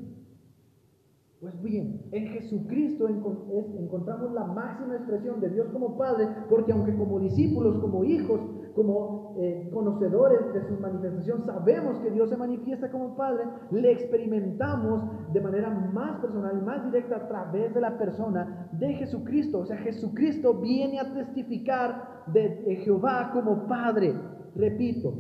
Pues 1.42 1.60
bien, 1.64 2.04
en 2.12 2.28
Jesucristo 2.28 3.08
encontramos 3.08 4.32
la 4.34 4.46
máxima 4.46 4.96
expresión 4.96 5.40
de 5.40 5.50
Dios 5.50 5.70
como 5.74 5.98
Padre, 5.98 6.28
porque 6.52 6.72
aunque 6.72 6.96
como 6.96 7.20
discípulos, 7.20 7.80
como 7.80 8.04
hijos, 8.04 8.42
como 8.78 9.34
eh, 9.40 9.72
conocedores 9.74 10.54
de 10.54 10.68
su 10.68 10.80
manifestación, 10.80 11.44
sabemos 11.44 11.98
que 11.98 12.12
Dios 12.12 12.30
se 12.30 12.38
manifiesta 12.38 12.92
como 12.92 13.18
Padre, 13.18 13.44
le 13.72 13.92
experimentamos 13.92 15.34
de 15.34 15.42
manera 15.42 15.72
más 15.72 16.22
personal 16.22 16.62
más 16.62 16.86
directa 16.86 17.16
a 17.16 17.28
través 17.28 17.74
de 17.74 17.82
la 17.82 17.98
persona 17.98 18.70
de 18.74 18.94
Jesucristo. 18.94 19.62
O 19.62 19.66
sea, 19.66 19.78
Jesucristo 19.78 20.62
viene 20.62 21.00
a 21.00 21.12
testificar 21.12 22.24
de 22.28 22.82
Jehová 22.84 23.32
como 23.34 23.68
Padre. 23.68 24.14
Repito, 24.56 25.12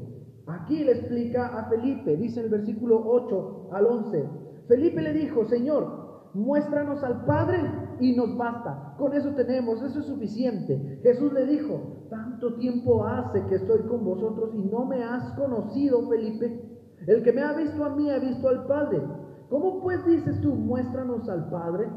aquí 0.45 0.83
le 0.83 0.91
explica 0.91 1.47
a 1.47 1.67
Felipe, 1.67 2.15
dice 2.15 2.41
el 2.41 2.49
versículo 2.49 3.01
8 3.03 3.69
al 3.71 3.87
11. 3.87 4.29
Felipe 4.67 5.01
le 5.01 5.13
dijo, 5.13 5.45
Señor, 5.45 6.29
muéstranos 6.35 7.03
al 7.03 7.25
Padre 7.25 7.59
y 7.99 8.15
nos 8.15 8.37
basta. 8.37 8.93
Con 8.99 9.13
eso 9.13 9.31
tenemos, 9.31 9.81
eso 9.81 9.99
es 9.99 10.05
suficiente. 10.05 10.99
Jesús 11.01 11.33
le 11.33 11.47
dijo, 11.47 12.05
tanto 12.39 12.53
tiempo 12.59 13.03
hace 13.03 13.43
que 13.47 13.55
estoy 13.55 13.81
con 13.87 14.05
vosotros 14.05 14.51
y 14.53 14.59
no 14.59 14.85
me 14.85 15.03
has 15.03 15.31
conocido, 15.33 16.07
Felipe. 16.07 16.61
El 17.07 17.23
que 17.23 17.33
me 17.33 17.41
ha 17.41 17.53
visto 17.53 17.83
a 17.83 17.95
mí 17.95 18.09
ha 18.11 18.19
visto 18.19 18.47
al 18.47 18.67
Padre. 18.67 19.01
¿Cómo 19.49 19.81
pues 19.81 20.05
dices 20.05 20.39
tú, 20.41 20.53
muéstranos 20.53 21.27
al 21.29 21.49
Padre? 21.49 21.87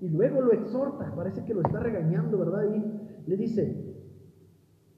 Y 0.00 0.08
luego 0.08 0.40
lo 0.40 0.52
exhorta, 0.52 1.12
parece 1.14 1.44
que 1.44 1.52
lo 1.52 1.60
está 1.60 1.80
regañando, 1.80 2.38
¿verdad? 2.38 2.64
Y 2.74 3.30
le 3.30 3.36
dice, 3.36 3.94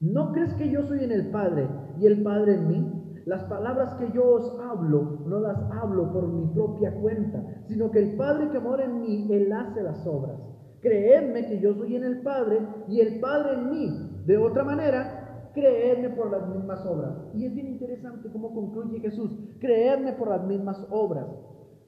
¿no 0.00 0.32
crees 0.32 0.54
que 0.54 0.70
yo 0.70 0.84
soy 0.84 1.02
en 1.02 1.10
el 1.10 1.30
Padre 1.30 1.68
y 1.98 2.06
el 2.06 2.22
Padre 2.22 2.54
en 2.54 2.68
mí? 2.68 3.22
Las 3.26 3.42
palabras 3.44 3.94
que 3.94 4.12
yo 4.12 4.24
os 4.24 4.60
hablo, 4.60 5.24
no 5.26 5.40
las 5.40 5.58
hablo 5.72 6.12
por 6.12 6.28
mi 6.28 6.46
propia 6.54 6.94
cuenta, 7.00 7.42
sino 7.66 7.90
que 7.90 7.98
el 7.98 8.16
Padre 8.16 8.50
que 8.50 8.60
mora 8.60 8.84
en 8.84 9.00
mí, 9.00 9.26
Él 9.32 9.52
hace 9.52 9.82
las 9.82 10.06
obras. 10.06 10.38
Creedme 10.80 11.46
que 11.46 11.58
yo 11.58 11.74
soy 11.74 11.96
en 11.96 12.04
el 12.04 12.20
Padre 12.20 12.60
y 12.86 13.00
el 13.00 13.18
Padre 13.18 13.54
en 13.54 13.70
mí. 13.70 14.13
De 14.24 14.38
otra 14.38 14.64
manera, 14.64 15.50
creedme 15.54 16.10
por 16.10 16.30
las 16.30 16.48
mismas 16.48 16.84
obras. 16.86 17.14
Y 17.34 17.46
es 17.46 17.54
bien 17.54 17.68
interesante 17.68 18.28
cómo 18.30 18.54
concluye 18.54 19.00
Jesús. 19.00 19.38
Creedme 19.60 20.12
por 20.14 20.28
las 20.28 20.44
mismas 20.46 20.84
obras. 20.90 21.26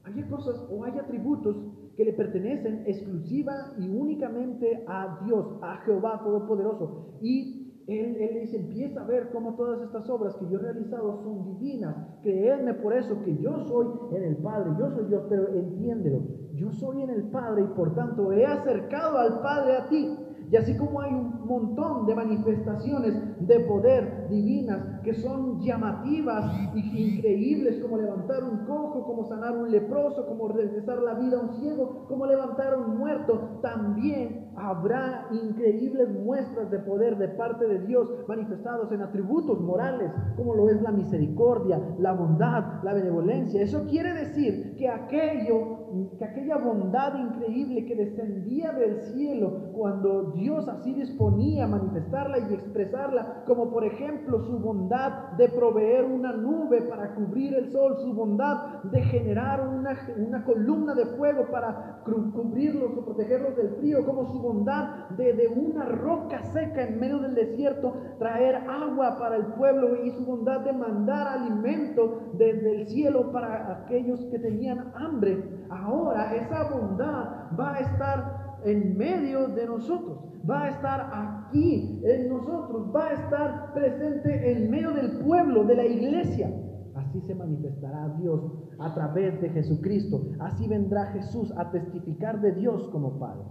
Hay 0.03 0.23
cosas 0.29 0.65
o 0.71 0.85
hay 0.85 0.97
atributos 0.97 1.57
que 1.97 2.05
le 2.05 2.13
pertenecen 2.13 2.83
exclusiva 2.85 3.73
y 3.79 3.89
únicamente 3.89 4.85
a 4.87 5.19
Dios, 5.25 5.57
a 5.61 5.77
Jehová 5.77 6.21
Todopoderoso. 6.23 7.17
Y 7.21 7.67
él, 7.87 8.17
él, 8.17 8.41
dice, 8.41 8.57
empieza 8.57 9.01
a 9.01 9.05
ver 9.05 9.29
cómo 9.31 9.55
todas 9.55 9.81
estas 9.81 10.09
obras 10.09 10.35
que 10.35 10.47
yo 10.49 10.59
he 10.59 10.61
realizado 10.61 11.23
son 11.23 11.43
divinas. 11.45 11.95
Creedme 12.21 12.73
por 12.75 12.93
eso 12.93 13.21
que 13.23 13.37
yo 13.37 13.65
soy 13.65 13.87
en 14.15 14.23
el 14.23 14.37
Padre, 14.37 14.71
yo 14.77 14.91
soy 14.91 15.05
Dios, 15.05 15.23
pero 15.29 15.47
entiéndelo, 15.47 16.21
yo 16.53 16.71
soy 16.71 17.01
en 17.01 17.09
el 17.09 17.23
Padre 17.29 17.63
y 17.63 17.75
por 17.75 17.95
tanto 17.95 18.31
he 18.31 18.45
acercado 18.45 19.17
al 19.17 19.41
Padre 19.41 19.77
a 19.77 19.85
ti. 19.87 20.17
Y 20.49 20.55
así 20.55 20.75
como 20.77 21.01
hay 21.01 21.13
un 21.13 21.45
montón 21.45 22.05
de 22.05 22.15
manifestaciones 22.15 23.13
de 23.39 23.59
poder 23.61 24.16
divinas 24.29 25.01
que 25.03 25.13
son 25.13 25.61
llamativas 25.61 26.45
y 26.75 27.15
increíbles, 27.15 27.79
como 27.81 27.97
levantar 27.97 28.43
un 28.43 28.65
cojo, 28.65 29.05
como 29.05 29.25
sanar 29.25 29.55
un 29.55 29.71
leproso, 29.71 30.25
como 30.27 30.49
regresar 30.49 30.99
la 30.99 31.13
vida 31.15 31.37
a 31.37 31.41
un 31.41 31.53
ciego, 31.53 32.05
como 32.07 32.25
levantar 32.25 32.77
un 32.77 32.97
muerto, 32.97 33.59
también 33.61 34.51
habrá 34.55 35.27
increíbles 35.31 36.09
muestras 36.09 36.69
de 36.71 36.79
poder 36.79 37.17
de 37.17 37.29
parte 37.29 37.67
de 37.67 37.79
Dios 37.85 38.11
manifestados 38.27 38.91
en 38.91 39.01
atributos 39.01 39.59
morales, 39.61 40.11
como 40.35 40.55
lo 40.55 40.69
es 40.69 40.81
la 40.81 40.91
misericordia, 40.91 41.79
la 41.99 42.13
bondad, 42.13 42.83
la 42.83 42.93
benevolencia. 42.93 43.61
Eso 43.61 43.85
quiere 43.85 44.13
decir 44.13 44.75
que 44.77 44.89
aquello 44.89 45.77
que 46.17 46.25
aquella 46.25 46.57
bondad 46.57 47.17
increíble 47.17 47.85
que 47.85 47.95
descendía 47.95 48.73
del 48.73 49.01
cielo 49.13 49.71
cuando 49.73 50.31
Dios 50.31 50.67
así 50.67 50.93
disponía 50.93 51.65
a 51.65 51.67
manifestarla 51.67 52.39
y 52.39 52.53
expresarla, 52.53 53.43
como 53.45 53.71
por 53.71 53.85
ejemplo 53.85 54.16
su 54.25 54.59
bondad 54.59 55.31
de 55.37 55.49
proveer 55.49 56.05
una 56.05 56.33
nube 56.33 56.81
para 56.83 57.13
cubrir 57.15 57.53
el 57.53 57.71
sol, 57.71 57.97
su 57.97 58.13
bondad 58.13 58.83
de 58.83 59.01
generar 59.03 59.67
una, 59.67 59.97
una 60.17 60.43
columna 60.43 60.95
de 60.95 61.05
fuego 61.17 61.47
para 61.51 62.01
cubrirlos 62.03 62.97
o 62.97 63.05
protegerlos 63.05 63.55
del 63.55 63.69
frío, 63.77 64.05
como 64.05 64.25
su 64.31 64.39
bondad 64.39 65.09
de, 65.17 65.33
de 65.33 65.47
una 65.47 65.85
roca 65.85 66.41
seca 66.43 66.83
en 66.83 66.99
medio 66.99 67.19
del 67.19 67.35
desierto, 67.35 67.93
traer 68.19 68.55
agua 68.55 69.17
para 69.17 69.35
el 69.35 69.45
pueblo 69.53 70.03
y 70.03 70.11
su 70.11 70.25
bondad 70.25 70.61
de 70.61 70.73
mandar 70.73 71.27
alimento 71.27 72.31
desde 72.33 72.81
el 72.81 72.87
cielo 72.87 73.31
para 73.31 73.83
aquellos 73.83 74.19
que 74.25 74.39
tenían 74.39 74.91
hambre. 74.95 75.65
Ahora 75.69 76.35
esa 76.35 76.69
bondad 76.69 77.57
va 77.59 77.75
a 77.75 77.79
estar 77.79 78.46
en 78.63 78.97
medio 78.97 79.47
de 79.49 79.65
nosotros, 79.65 80.19
va 80.49 80.63
a 80.63 80.69
estar 80.69 81.09
aquí 81.13 82.01
en 82.03 82.29
nosotros, 82.29 82.93
va 82.95 83.07
a 83.07 83.13
estar 83.13 83.73
presente 83.73 84.51
en 84.51 84.69
medio 84.69 84.91
del 84.91 85.19
pueblo, 85.19 85.63
de 85.65 85.75
la 85.75 85.85
iglesia. 85.85 86.51
Así 86.95 87.21
se 87.21 87.35
manifestará 87.35 88.09
Dios 88.19 88.41
a 88.79 88.93
través 88.93 89.39
de 89.41 89.49
Jesucristo. 89.49 90.29
Así 90.39 90.67
vendrá 90.67 91.07
Jesús 91.07 91.53
a 91.57 91.69
testificar 91.71 92.41
de 92.41 92.53
Dios 92.53 92.87
como 92.89 93.19
Padre. 93.19 93.45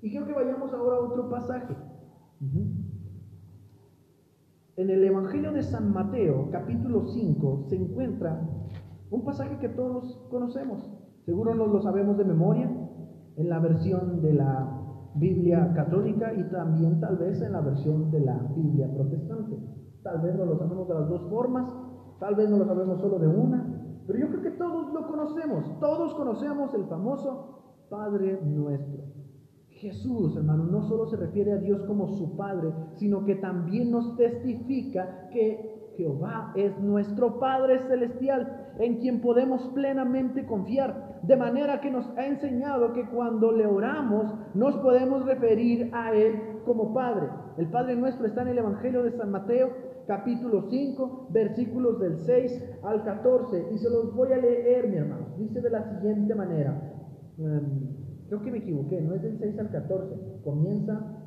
Y 0.00 0.10
quiero 0.10 0.26
que 0.26 0.34
vayamos 0.34 0.72
ahora 0.72 0.96
a 0.96 1.00
otro 1.00 1.28
pasaje. 1.30 1.74
En 4.76 4.90
el 4.90 5.04
Evangelio 5.04 5.52
de 5.52 5.62
San 5.62 5.92
Mateo, 5.92 6.50
capítulo 6.50 7.06
5, 7.06 7.64
se 7.68 7.76
encuentra 7.76 8.40
un 9.10 9.24
pasaje 9.24 9.58
que 9.58 9.68
todos 9.68 10.26
conocemos. 10.30 10.90
Seguro 11.24 11.54
nos 11.54 11.70
lo 11.70 11.80
sabemos 11.80 12.18
de 12.18 12.24
memoria 12.24 12.83
en 13.36 13.48
la 13.48 13.58
versión 13.58 14.22
de 14.22 14.34
la 14.34 14.80
Biblia 15.14 15.72
católica 15.74 16.32
y 16.34 16.42
también 16.50 17.00
tal 17.00 17.16
vez 17.16 17.40
en 17.40 17.52
la 17.52 17.60
versión 17.60 18.10
de 18.10 18.20
la 18.20 18.36
Biblia 18.56 18.92
protestante. 18.92 19.56
Tal 20.02 20.20
vez 20.20 20.34
no 20.36 20.44
lo 20.44 20.58
sabemos 20.58 20.88
de 20.88 20.94
las 20.94 21.08
dos 21.08 21.22
formas, 21.30 21.68
tal 22.20 22.34
vez 22.34 22.50
no 22.50 22.58
lo 22.58 22.66
sabemos 22.66 23.00
solo 23.00 23.18
de 23.18 23.28
una, 23.28 24.02
pero 24.06 24.18
yo 24.18 24.28
creo 24.28 24.42
que 24.42 24.50
todos 24.52 24.92
lo 24.92 25.06
conocemos. 25.06 25.78
Todos 25.80 26.14
conocemos 26.14 26.74
el 26.74 26.84
famoso 26.86 27.86
Padre 27.88 28.40
nuestro. 28.44 29.04
Jesús, 29.68 30.36
hermano, 30.36 30.64
no 30.64 30.82
solo 30.82 31.06
se 31.06 31.16
refiere 31.16 31.52
a 31.52 31.58
Dios 31.58 31.82
como 31.84 32.08
su 32.08 32.36
Padre, 32.36 32.72
sino 32.94 33.24
que 33.24 33.36
también 33.36 33.90
nos 33.90 34.16
testifica 34.16 35.28
que 35.30 35.73
Jehová 35.96 36.52
es 36.56 36.78
nuestro 36.78 37.38
Padre 37.38 37.78
celestial, 37.88 38.72
en 38.78 38.98
quien 38.98 39.20
podemos 39.20 39.68
plenamente 39.74 40.46
confiar, 40.46 41.20
de 41.22 41.36
manera 41.36 41.80
que 41.80 41.90
nos 41.90 42.06
ha 42.16 42.26
enseñado 42.26 42.92
que 42.92 43.08
cuando 43.10 43.52
le 43.52 43.66
oramos 43.66 44.34
nos 44.54 44.76
podemos 44.78 45.24
referir 45.24 45.90
a 45.92 46.12
Él 46.12 46.60
como 46.64 46.92
Padre. 46.92 47.28
El 47.56 47.70
Padre 47.70 47.96
nuestro 47.96 48.26
está 48.26 48.42
en 48.42 48.48
el 48.48 48.58
Evangelio 48.58 49.02
de 49.02 49.12
San 49.12 49.30
Mateo, 49.30 49.70
capítulo 50.06 50.68
5, 50.68 51.28
versículos 51.30 52.00
del 52.00 52.18
6 52.18 52.80
al 52.82 53.04
14, 53.04 53.68
y 53.72 53.78
se 53.78 53.90
los 53.90 54.14
voy 54.14 54.32
a 54.32 54.36
leer, 54.36 54.88
mi 54.88 54.96
hermano. 54.96 55.26
Dice 55.38 55.60
de 55.60 55.70
la 55.70 55.82
siguiente 55.82 56.34
manera. 56.34 56.92
Em, 57.38 58.04
Creo 58.28 58.40
que 58.40 58.50
me 58.50 58.58
equivoqué, 58.58 59.00
no 59.00 59.14
es 59.14 59.22
del 59.22 59.38
6 59.38 59.58
al 59.58 59.70
14, 59.70 60.40
comienza... 60.42 61.20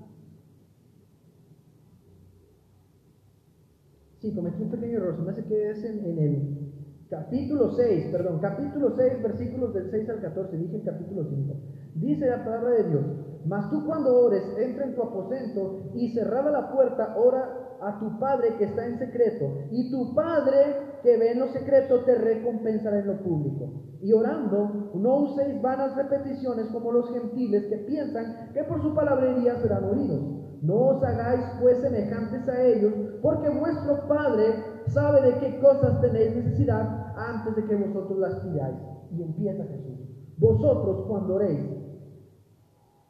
Sí, 4.19 4.34
cometí 4.34 4.63
un 4.63 4.71
pequeño 4.71 4.97
error, 4.97 5.15
se 5.15 5.21
me 5.21 5.30
hace 5.30 5.43
que 5.45 5.69
es 5.69 5.84
en, 5.84 6.03
el 6.03 7.08
capítulo 7.08 7.69
6, 7.69 8.08
perdón, 8.12 8.39
capítulo 8.39 8.95
6, 8.95 9.21
versículos 9.21 9.75
del 9.75 9.91
6 9.91 10.10
al 10.10 10.21
14, 10.21 10.58
dije 10.58 10.77
el 10.77 10.84
capítulo 10.84 11.23
5. 11.23 11.56
Dice 11.93 12.25
la 12.25 12.43
palabra 12.43 12.71
de 12.71 12.89
Dios, 12.89 13.06
mas 13.45 13.69
tú 13.69 13.86
cuando 13.86 14.19
ores, 14.19 14.43
entra 14.58 14.86
en 14.86 14.95
tu 14.95 15.03
aposento 15.03 15.91
y 15.93 16.13
cerrada 16.13 16.49
la 16.49 16.73
puerta, 16.73 17.15
ora 17.15 17.77
a 17.80 17.99
tu 17.99 18.17
Padre 18.19 18.56
que 18.58 18.63
está 18.65 18.88
en 18.88 18.97
secreto, 18.97 19.45
y 19.69 19.91
tu 19.91 20.15
Padre 20.15 20.97
que 21.03 21.15
ve 21.17 21.34
en 21.34 21.39
lo 21.39 21.47
secreto 21.49 22.03
te 22.03 22.15
recompensará 22.15 22.99
en 22.99 23.08
lo 23.08 23.21
público. 23.21 23.84
Y 24.01 24.13
orando, 24.13 24.91
no 24.95 25.17
uséis 25.17 25.62
vanas 25.62 25.95
repeticiones 25.95 26.67
como 26.67 26.91
los 26.91 27.12
gentiles 27.13 27.65
que 27.67 27.77
piensan 27.77 28.51
que 28.53 28.63
por 28.63 28.82
su 28.82 28.95
palabrería 28.95 29.58
serán 29.58 29.84
oídos. 29.84 30.37
No 30.62 30.76
os 30.89 31.04
hagáis 31.04 31.41
pues 31.62 31.78
semejantes 31.80 32.48
a 32.48 32.62
ellos, 32.63 32.93
porque 33.22 33.50
vuestro 33.50 34.08
Padre 34.08 34.56
sabe 34.88 35.22
de 35.22 35.39
qué 35.39 35.60
cosas 35.60 36.02
tenéis 36.02 36.36
necesidad 36.36 37.13
antes 37.15 37.56
de 37.56 37.65
que 37.65 37.76
vosotros 37.76 38.20
las 38.20 38.36
pidáis. 38.41 38.78
Y 39.12 39.24
empieza 39.24 39.63
Jesús. 39.63 40.00
Vosotros 40.38 41.06
cuando 41.08 41.36
oréis, 41.36 41.65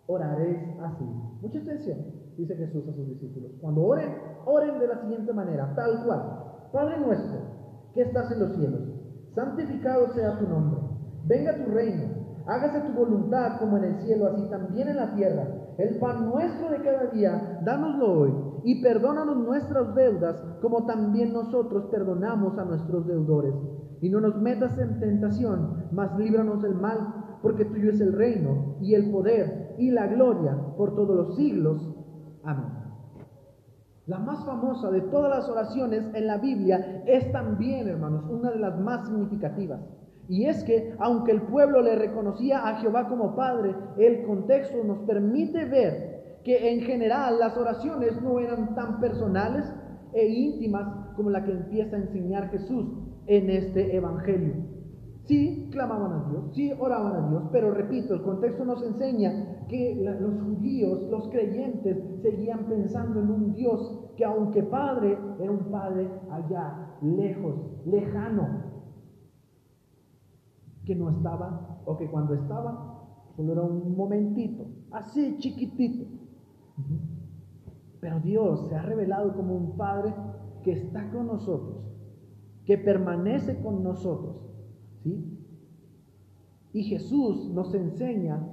oraréis 0.07 0.59
así. 0.81 1.05
Mucha 1.41 1.59
atención, 1.59 1.97
dice 2.37 2.55
Jesús 2.55 2.87
a 2.87 2.93
sus 2.93 3.07
discípulos. 3.07 3.51
Cuando 3.59 3.83
oren, 3.83 4.15
oren 4.45 4.79
de 4.79 4.87
la 4.87 5.01
siguiente 5.01 5.33
manera, 5.33 5.73
tal 5.75 6.05
cual. 6.05 6.43
Padre 6.71 6.99
nuestro, 6.99 7.39
que 7.93 8.01
estás 8.01 8.31
en 8.31 8.39
los 8.39 8.55
cielos 8.55 8.97
santificado 9.37 10.11
sea 10.13 10.39
tu 10.39 10.47
nombre, 10.47 10.81
venga 11.25 11.63
tu 11.63 11.71
reino, 11.71 12.05
hágase 12.47 12.81
tu 12.81 12.93
voluntad 12.93 13.59
como 13.59 13.77
en 13.77 13.83
el 13.83 13.97
cielo, 13.97 14.25
así 14.25 14.49
también 14.49 14.87
en 14.87 14.95
la 14.95 15.13
tierra. 15.13 15.43
El 15.77 15.99
pan 15.99 16.29
nuestro 16.29 16.69
de 16.71 16.81
cada 16.81 17.05
día, 17.07 17.59
dánoslo 17.63 18.19
hoy, 18.19 18.33
y 18.63 18.81
perdónanos 18.81 19.37
nuestras 19.37 19.93
deudas, 19.93 20.43
como 20.61 20.85
también 20.85 21.33
nosotros 21.33 21.85
perdonamos 21.91 22.57
a 22.57 22.65
nuestros 22.65 23.05
deudores. 23.05 23.53
Y 24.01 24.09
no 24.09 24.19
nos 24.19 24.35
metas 24.41 24.77
en 24.79 24.99
tentación, 24.99 25.85
mas 25.91 26.17
líbranos 26.17 26.63
del 26.63 26.75
mal, 26.75 27.39
porque 27.41 27.65
tuyo 27.65 27.91
es 27.91 28.01
el 28.01 28.13
reino, 28.13 28.77
y 28.81 28.95
el 28.95 29.11
poder, 29.11 29.75
y 29.77 29.91
la 29.91 30.07
gloria, 30.07 30.57
por 30.77 30.95
todos 30.95 31.15
los 31.15 31.35
siglos. 31.35 31.95
Amén. 32.43 32.87
La 34.07 34.19
más 34.19 34.45
famosa 34.45 34.89
de 34.89 35.01
todas 35.01 35.29
las 35.29 35.49
oraciones 35.49 36.09
en 36.15 36.27
la 36.27 36.37
Biblia 36.37 37.03
es 37.05 37.31
también, 37.31 37.87
hermanos, 37.87 38.23
una 38.31 38.49
de 38.51 38.59
las 38.59 38.79
más 38.79 39.05
significativas. 39.05 39.81
Y 40.29 40.45
es 40.45 40.63
que, 40.63 40.93
aunque 40.99 41.31
el 41.31 41.41
pueblo 41.43 41.81
le 41.81 41.95
reconocía 41.95 42.67
a 42.67 42.75
Jehová 42.79 43.07
como 43.07 43.35
Padre, 43.35 43.75
el 43.97 44.25
contexto 44.25 44.83
nos 44.83 44.99
permite 44.99 45.65
ver 45.65 46.39
que 46.43 46.71
en 46.71 46.81
general 46.81 47.39
las 47.39 47.57
oraciones 47.57 48.21
no 48.21 48.39
eran 48.39 48.75
tan 48.75 48.99
personales 48.99 49.71
e 50.13 50.27
íntimas 50.27 51.13
como 51.15 51.29
la 51.29 51.43
que 51.43 51.51
empieza 51.51 51.95
a 51.95 51.99
enseñar 51.99 52.49
Jesús 52.49 52.85
en 53.25 53.49
este 53.49 53.95
Evangelio. 53.95 54.53
Sí, 55.25 55.67
clamaban 55.71 56.13
a 56.13 56.29
Dios, 56.29 56.43
sí, 56.53 56.71
oraban 56.79 57.15
a 57.15 57.29
Dios, 57.29 57.43
pero 57.51 57.71
repito, 57.71 58.13
el 58.13 58.21
contexto 58.21 58.63
nos 58.63 58.81
enseña 58.81 59.65
que 59.67 59.95
los 60.01 60.41
judíos, 60.41 61.01
los 61.11 61.27
creyentes, 61.27 61.97
seguían 62.21 62.65
pensando 62.67 63.19
en 63.19 63.29
un 63.29 63.53
Dios 63.53 64.07
que 64.15 64.23
aunque 64.23 64.63
Padre, 64.63 65.17
era 65.41 65.51
un 65.51 65.69
Padre 65.69 66.09
allá, 66.31 66.95
lejos, 67.01 67.55
lejano, 67.85 68.66
que 70.87 70.95
no 70.95 71.09
estaba, 71.11 71.81
o 71.85 71.97
que 71.97 72.09
cuando 72.09 72.33
estaba, 72.33 73.03
solo 73.35 73.51
era 73.51 73.61
un 73.61 73.95
momentito, 73.95 74.65
así 74.91 75.37
chiquitito. 75.37 76.05
Pero 77.99 78.19
Dios 78.21 78.67
se 78.69 78.75
ha 78.75 78.81
revelado 78.81 79.35
como 79.35 79.55
un 79.55 79.77
Padre 79.77 80.15
que 80.63 80.71
está 80.71 81.11
con 81.11 81.27
nosotros, 81.27 81.83
que 82.65 82.77
permanece 82.77 83.61
con 83.61 83.83
nosotros 83.83 84.47
y 86.73 86.83
Jesús 86.83 87.49
nos 87.49 87.73
enseña 87.73 88.47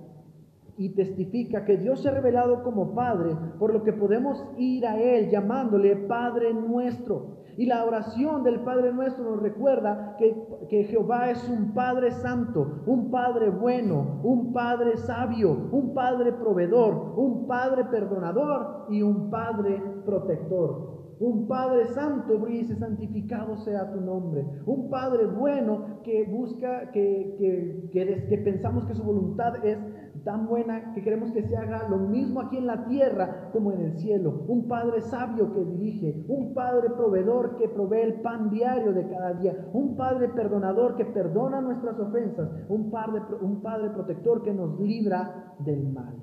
y 0.76 0.94
testifica 0.94 1.64
que 1.64 1.76
Dios 1.76 2.00
se 2.00 2.08
ha 2.08 2.12
revelado 2.12 2.62
como 2.62 2.94
Padre, 2.94 3.36
por 3.58 3.72
lo 3.72 3.82
que 3.82 3.92
podemos 3.92 4.44
ir 4.56 4.86
a 4.86 4.98
Él 5.00 5.30
llamándole 5.30 5.96
Padre 5.96 6.52
nuestro. 6.52 7.44
Y 7.56 7.66
la 7.66 7.84
oración 7.84 8.42
del 8.42 8.60
Padre 8.60 8.92
nuestro 8.92 9.24
nos 9.24 9.40
recuerda 9.40 10.16
que, 10.18 10.36
que, 10.68 10.84
Jehová 10.84 11.30
es 11.30 11.48
un 11.48 11.72
Padre 11.72 12.10
santo, 12.10 12.82
un 12.86 13.12
Padre 13.12 13.50
bueno, 13.50 14.20
un 14.24 14.52
Padre 14.52 14.96
sabio, 14.96 15.68
un 15.70 15.94
Padre 15.94 16.32
proveedor, 16.32 17.14
un 17.16 17.46
Padre 17.46 17.84
perdonador 17.84 18.86
y 18.88 19.02
un 19.02 19.30
Padre 19.30 19.80
protector 20.04 20.94
un 21.20 21.46
Padre 21.46 21.86
santo, 21.86 22.44
dice, 22.46 22.76
santificado 22.76 23.56
sea 23.58 23.92
tu 23.92 24.00
nombre, 24.00 24.44
un 24.66 24.90
Padre 24.90 25.26
bueno 25.26 26.00
que 26.02 26.24
busca, 26.24 26.90
que, 26.90 27.36
que, 27.38 28.24
que, 28.28 28.38
pensamos 28.38 28.84
que 28.86 28.94
su 28.94 29.02
voluntad 29.02 29.64
es 29.64 29.78
tan 30.24 30.46
buena 30.46 30.92
que 30.94 31.02
queremos 31.02 31.30
que 31.32 31.42
se 31.42 31.56
haga 31.56 31.88
lo 31.88 31.98
mismo 31.98 32.40
aquí 32.40 32.56
en 32.56 32.66
la 32.66 32.86
tierra 32.86 33.50
como 33.52 33.72
en 33.72 33.80
el 33.82 33.98
cielo, 33.98 34.44
un 34.48 34.66
Padre 34.66 35.00
sabio 35.02 35.52
que 35.52 35.64
dirige, 35.64 36.24
un 36.28 36.54
Padre 36.54 36.90
proveedor 36.90 37.56
que 37.56 37.68
provee 37.68 38.00
el 38.00 38.20
pan 38.22 38.50
diario 38.50 38.92
de 38.92 39.08
cada 39.08 39.34
día, 39.34 39.68
un 39.72 39.96
Padre 39.96 40.28
perdonador 40.30 40.96
que 40.96 41.04
perdona 41.04 41.60
nuestras 41.60 41.98
ofensas, 41.98 42.50
un 42.68 42.90
Padre, 42.90 43.20
un 43.40 43.60
padre 43.62 43.90
protector 43.90 44.42
que 44.42 44.52
nos 44.52 44.80
libra 44.80 45.54
del 45.58 45.92
mal. 45.92 46.16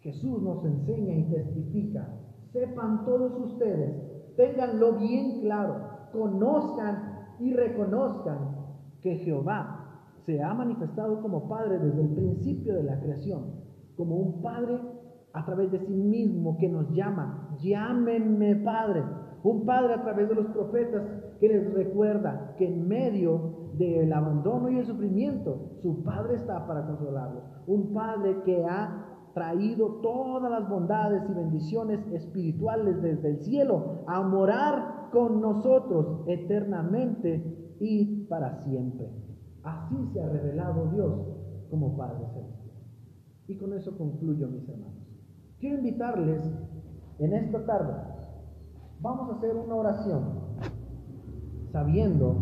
Jesús 0.00 0.42
nos 0.42 0.64
enseña 0.64 1.14
y 1.14 1.30
testifica 1.30 2.08
sepan 2.54 3.04
todos 3.04 3.36
ustedes, 3.36 4.36
tenganlo 4.36 4.92
bien 4.92 5.40
claro, 5.40 6.08
conozcan 6.12 7.26
y 7.40 7.52
reconozcan 7.52 8.54
que 9.02 9.16
Jehová 9.16 9.83
se 10.26 10.42
ha 10.42 10.54
manifestado 10.54 11.20
como 11.20 11.48
Padre 11.48 11.78
desde 11.78 12.02
el 12.02 12.14
principio 12.14 12.74
de 12.74 12.84
la 12.84 13.00
creación, 13.00 13.60
como 13.96 14.16
un 14.16 14.42
Padre 14.42 14.80
a 15.32 15.44
través 15.44 15.70
de 15.72 15.80
sí 15.80 15.92
mismo 15.92 16.56
que 16.58 16.68
nos 16.68 16.90
llama, 16.90 17.56
llámenme 17.60 18.56
Padre. 18.56 19.02
Un 19.42 19.66
Padre 19.66 19.94
a 19.94 20.02
través 20.02 20.28
de 20.28 20.36
los 20.36 20.46
profetas 20.46 21.02
que 21.38 21.48
les 21.48 21.74
recuerda 21.74 22.54
que 22.56 22.66
en 22.66 22.88
medio 22.88 23.72
del 23.76 24.12
abandono 24.12 24.70
y 24.70 24.78
el 24.78 24.86
sufrimiento, 24.86 25.72
su 25.82 26.02
Padre 26.02 26.36
está 26.36 26.66
para 26.66 26.86
consolarlos. 26.86 27.42
Un 27.66 27.92
Padre 27.92 28.42
que 28.44 28.64
ha 28.64 29.04
traído 29.34 30.00
todas 30.00 30.50
las 30.50 30.68
bondades 30.68 31.22
y 31.28 31.34
bendiciones 31.34 32.00
espirituales 32.12 33.02
desde 33.02 33.30
el 33.30 33.38
cielo 33.40 34.04
a 34.06 34.22
morar 34.22 35.10
con 35.10 35.40
nosotros 35.40 36.22
eternamente 36.28 37.76
y 37.80 38.26
para 38.26 38.62
siempre. 38.62 39.10
Así 39.64 39.96
se 40.12 40.22
ha 40.22 40.28
revelado 40.28 40.90
Dios 40.92 41.12
como 41.70 41.96
Padre 41.96 42.26
Celestial. 42.34 42.76
Y 43.48 43.56
con 43.56 43.72
eso 43.72 43.96
concluyo, 43.96 44.46
mis 44.48 44.68
hermanos. 44.68 44.94
Quiero 45.58 45.78
invitarles 45.78 46.42
en 47.18 47.32
esta 47.32 47.64
tarde, 47.64 47.94
vamos 49.00 49.30
a 49.30 49.36
hacer 49.36 49.56
una 49.56 49.74
oración, 49.74 50.22
sabiendo 51.72 52.36